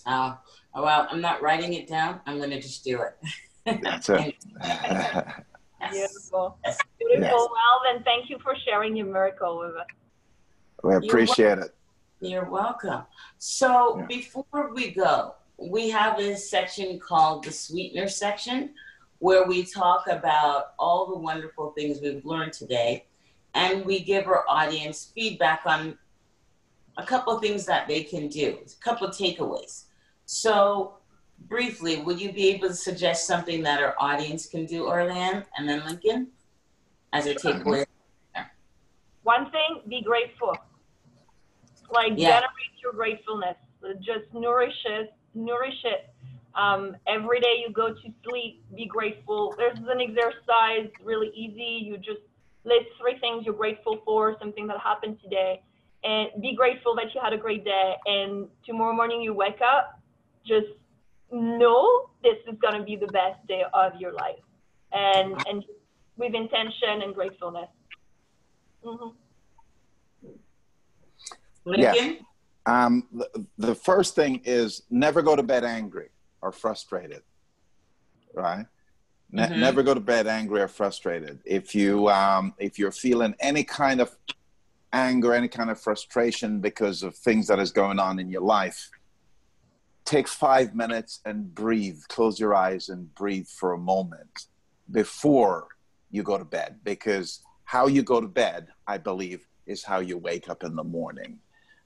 [0.06, 0.36] Uh,
[0.74, 2.20] well, I'm not writing it down.
[2.26, 3.80] I'm going to just do it.
[3.82, 4.36] That's it.
[4.62, 5.42] Yes.
[5.90, 6.58] Beautiful.
[6.64, 6.78] Yes.
[6.98, 7.22] Beautiful.
[7.22, 7.32] Yes.
[7.32, 9.86] Well, then thank you for sharing your miracle with us.
[10.84, 11.74] we appreciate it.
[12.20, 13.02] You're welcome.
[13.38, 14.06] So Yeah.
[14.06, 18.70] before we go, we have a section called the sweetener section
[19.18, 23.04] where we talk about all the wonderful things we've learned today
[23.54, 25.98] and we give our audience feedback on
[26.96, 29.84] a couple of things that they can do, a couple of takeaways.
[30.24, 30.94] So
[31.48, 35.68] briefly, would you be able to suggest something that our audience can do, Aurelie-Anne and
[35.68, 36.28] then Lincoln,
[37.12, 37.84] as a takeaway?
[39.24, 40.56] One thing, be grateful.
[41.92, 42.40] Like Yeah.
[42.40, 46.10] generate your gratefulness So just nourish it, nourish it.
[46.54, 49.54] Um, every day you go to sleep, be grateful.
[49.56, 51.84] There's an exercise, really easy.
[51.86, 52.20] You just
[52.64, 55.62] list three things you're grateful for, something that happened today,
[56.02, 57.94] and be grateful that you had a great day.
[58.06, 60.00] And tomorrow morning you wake up,
[60.46, 60.66] just
[61.30, 64.40] know this is going to be the best day of your life,
[64.92, 65.64] and and
[66.16, 67.68] with intention and gratefulness.
[68.84, 69.08] Mm-hmm.
[71.76, 71.94] Yeah.
[72.66, 76.10] Um, the, the first thing is never go to bed angry
[76.42, 77.22] or frustrated,
[78.34, 78.66] right?
[79.32, 79.60] Ne- mm-hmm.
[79.60, 81.40] Never go to bed angry or frustrated.
[81.44, 84.14] If you um, if you're feeling any kind of
[84.92, 88.90] anger, any kind of frustration because of things that is going on in your life,
[90.04, 92.00] take five minutes and breathe.
[92.08, 94.46] Close your eyes and breathe for a moment
[94.90, 95.68] before
[96.10, 100.18] you go to bed, because how you go to bed, I believe, is how you
[100.18, 101.38] wake up in the morning.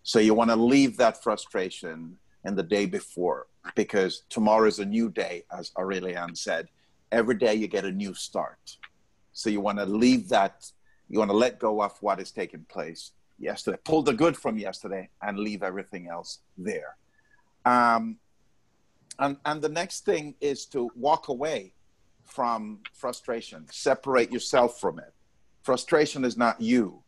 [0.05, 4.85] So you want to leave that frustration in the day before because tomorrow is a
[4.85, 6.69] new day, as Aurelie-Anne said.
[7.11, 8.77] Every day you get a new start.
[9.33, 10.71] So you want to leave that,
[11.09, 14.59] you want to let go of what has taken place yesterday, pull the good from
[14.59, 16.97] yesterday and leave everything else there.
[17.65, 18.19] Um,
[19.19, 21.73] and, and the next thing is to walk away
[22.27, 25.15] from frustration, separate yourself from it.
[25.63, 27.04] Frustration is not you,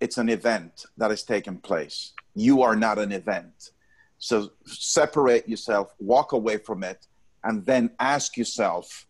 [0.00, 2.12] it's an event that has taken place.
[2.34, 3.70] You are not an event.
[4.18, 7.06] So separate yourself, walk away from it,
[7.42, 9.06] and then ask yourself,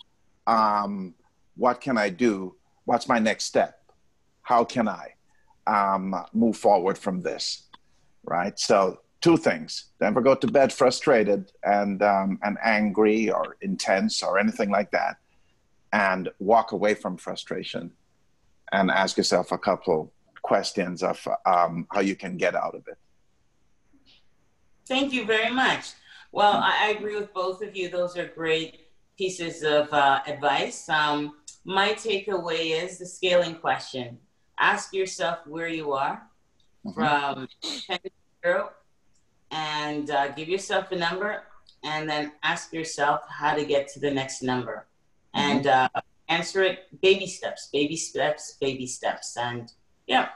[0.46, 1.14] um,
[1.56, 2.56] what can I do?
[2.84, 3.80] What's my next step?
[4.42, 5.14] How can I
[5.66, 7.68] um, move forward from this?
[8.24, 8.58] Right.
[8.58, 14.38] So two things: never go to bed frustrated and um, and angry or intense or
[14.38, 15.16] anything like that,
[15.92, 17.92] and walk away from frustration,
[18.72, 20.12] and ask yourself a couple
[20.44, 22.98] questions of um, how you can get out of it.
[24.86, 25.92] Thank you very much.
[26.30, 27.88] Well, I, agree with both of you.
[27.88, 30.88] Those are great pieces of uh, advice.
[30.88, 34.18] Um, my takeaway is the scaling question.
[34.58, 36.28] Ask yourself where you are
[36.84, 36.92] mm-hmm.
[36.92, 37.48] from
[37.86, 38.10] 10 to
[38.44, 38.70] 0
[39.50, 41.44] and uh, give yourself a number
[41.84, 44.86] and then ask yourself how to get to the next number
[45.34, 45.50] mm-hmm.
[45.50, 45.88] and uh,
[46.28, 49.36] answer it baby steps, baby steps, baby steps.
[49.36, 49.72] And
[50.06, 50.28] yeah,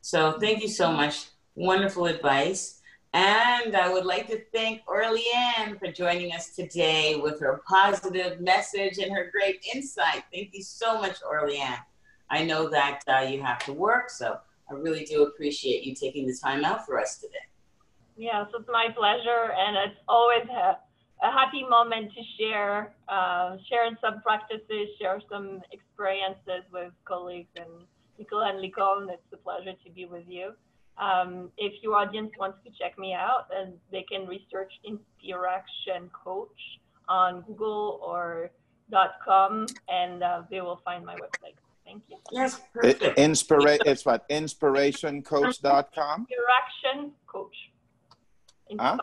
[0.00, 1.26] so thank you so much.
[1.54, 2.80] Wonderful advice.
[3.14, 8.98] And I would like to thank Aurelie-Anne for joining us today with her positive message
[8.98, 10.24] and her great insight.
[10.32, 11.78] Thank you so much, Aurelie-Anne.
[12.28, 16.26] I know that uh, you have to work, so I really do appreciate you taking
[16.26, 17.46] the time out for us today.
[18.16, 20.78] Yes, it's my pleasure, and it's always a,
[21.22, 27.86] a happy moment to share, uh, share some practices, share some experiences with colleagues and
[28.18, 29.08] Nicola and Licorne.
[29.10, 30.52] It's a pleasure to be with you.
[30.96, 36.60] Um, if your audience wants to check me out, then they can research Inspiration Coach
[37.08, 38.50] on Google or
[39.24, 41.56] .com, and uh, they will find my website.
[41.84, 42.16] Thank you.
[42.30, 43.18] Yes, perfect.
[43.18, 46.26] Inspira- it's what inspirationcoach.com.
[46.30, 47.56] Inspiration Coach.
[48.70, 48.98] Inspire huh?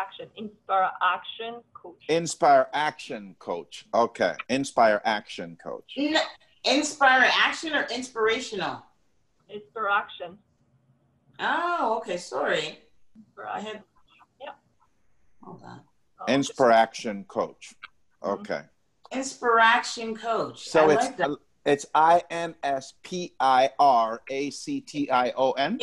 [0.00, 0.28] Action.
[0.36, 2.02] Inspire Action Coach.
[2.08, 3.86] Inspire Action Coach.
[3.94, 4.34] Okay.
[4.48, 5.94] Inspire Action Coach.
[6.64, 8.82] Inspire Action or inspirational?
[9.48, 10.38] Inspire Action.
[11.40, 12.16] Oh, okay.
[12.16, 12.78] Sorry.
[13.48, 13.82] I had.
[14.40, 14.50] Yeah.
[15.42, 15.80] Hold on.
[16.20, 17.74] Oh, Inspiration coach.
[18.22, 18.40] Mm-hmm.
[18.40, 18.60] Okay.
[19.12, 20.68] Inspiration coach.
[20.68, 21.30] So I it's like
[21.66, 25.80] it's I N S P I R A C T I O N.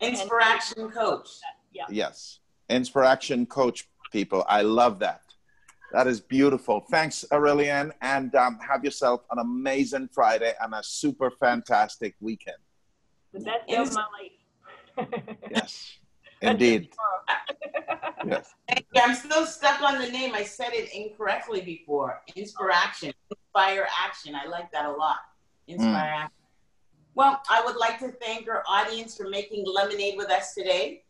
[0.00, 1.28] Inspiration coach.
[1.72, 1.84] Yeah.
[1.90, 2.40] Yes.
[2.68, 4.44] Inspiration coach people.
[4.48, 5.22] I love that.
[5.92, 6.80] That is beautiful.
[6.90, 12.56] Thanks, Aurelie-Anne, and um, have yourself an amazing Friday and a super fantastic weekend.
[13.32, 14.32] The best day of my life
[15.50, 15.98] yes,
[16.40, 16.88] indeed.
[18.26, 18.54] yes.
[18.96, 20.34] I'm still stuck on the name.
[20.34, 22.22] I said it incorrectly before.
[22.34, 24.34] Inspiration, inspire action.
[24.34, 25.18] I like that a lot.
[25.68, 26.22] Inspire mm.
[26.24, 26.32] action.
[27.14, 31.02] Well, I would like to thank our audience for making lemonade with us today.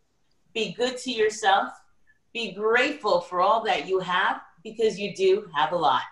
[0.55, 1.73] Be good to yourself.
[2.33, 6.03] Be grateful for all that you have because you do have a lot.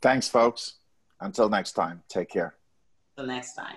[0.00, 0.74] Thanks, folks.
[1.20, 2.54] Until next time, take care.
[3.16, 3.76] Until next time.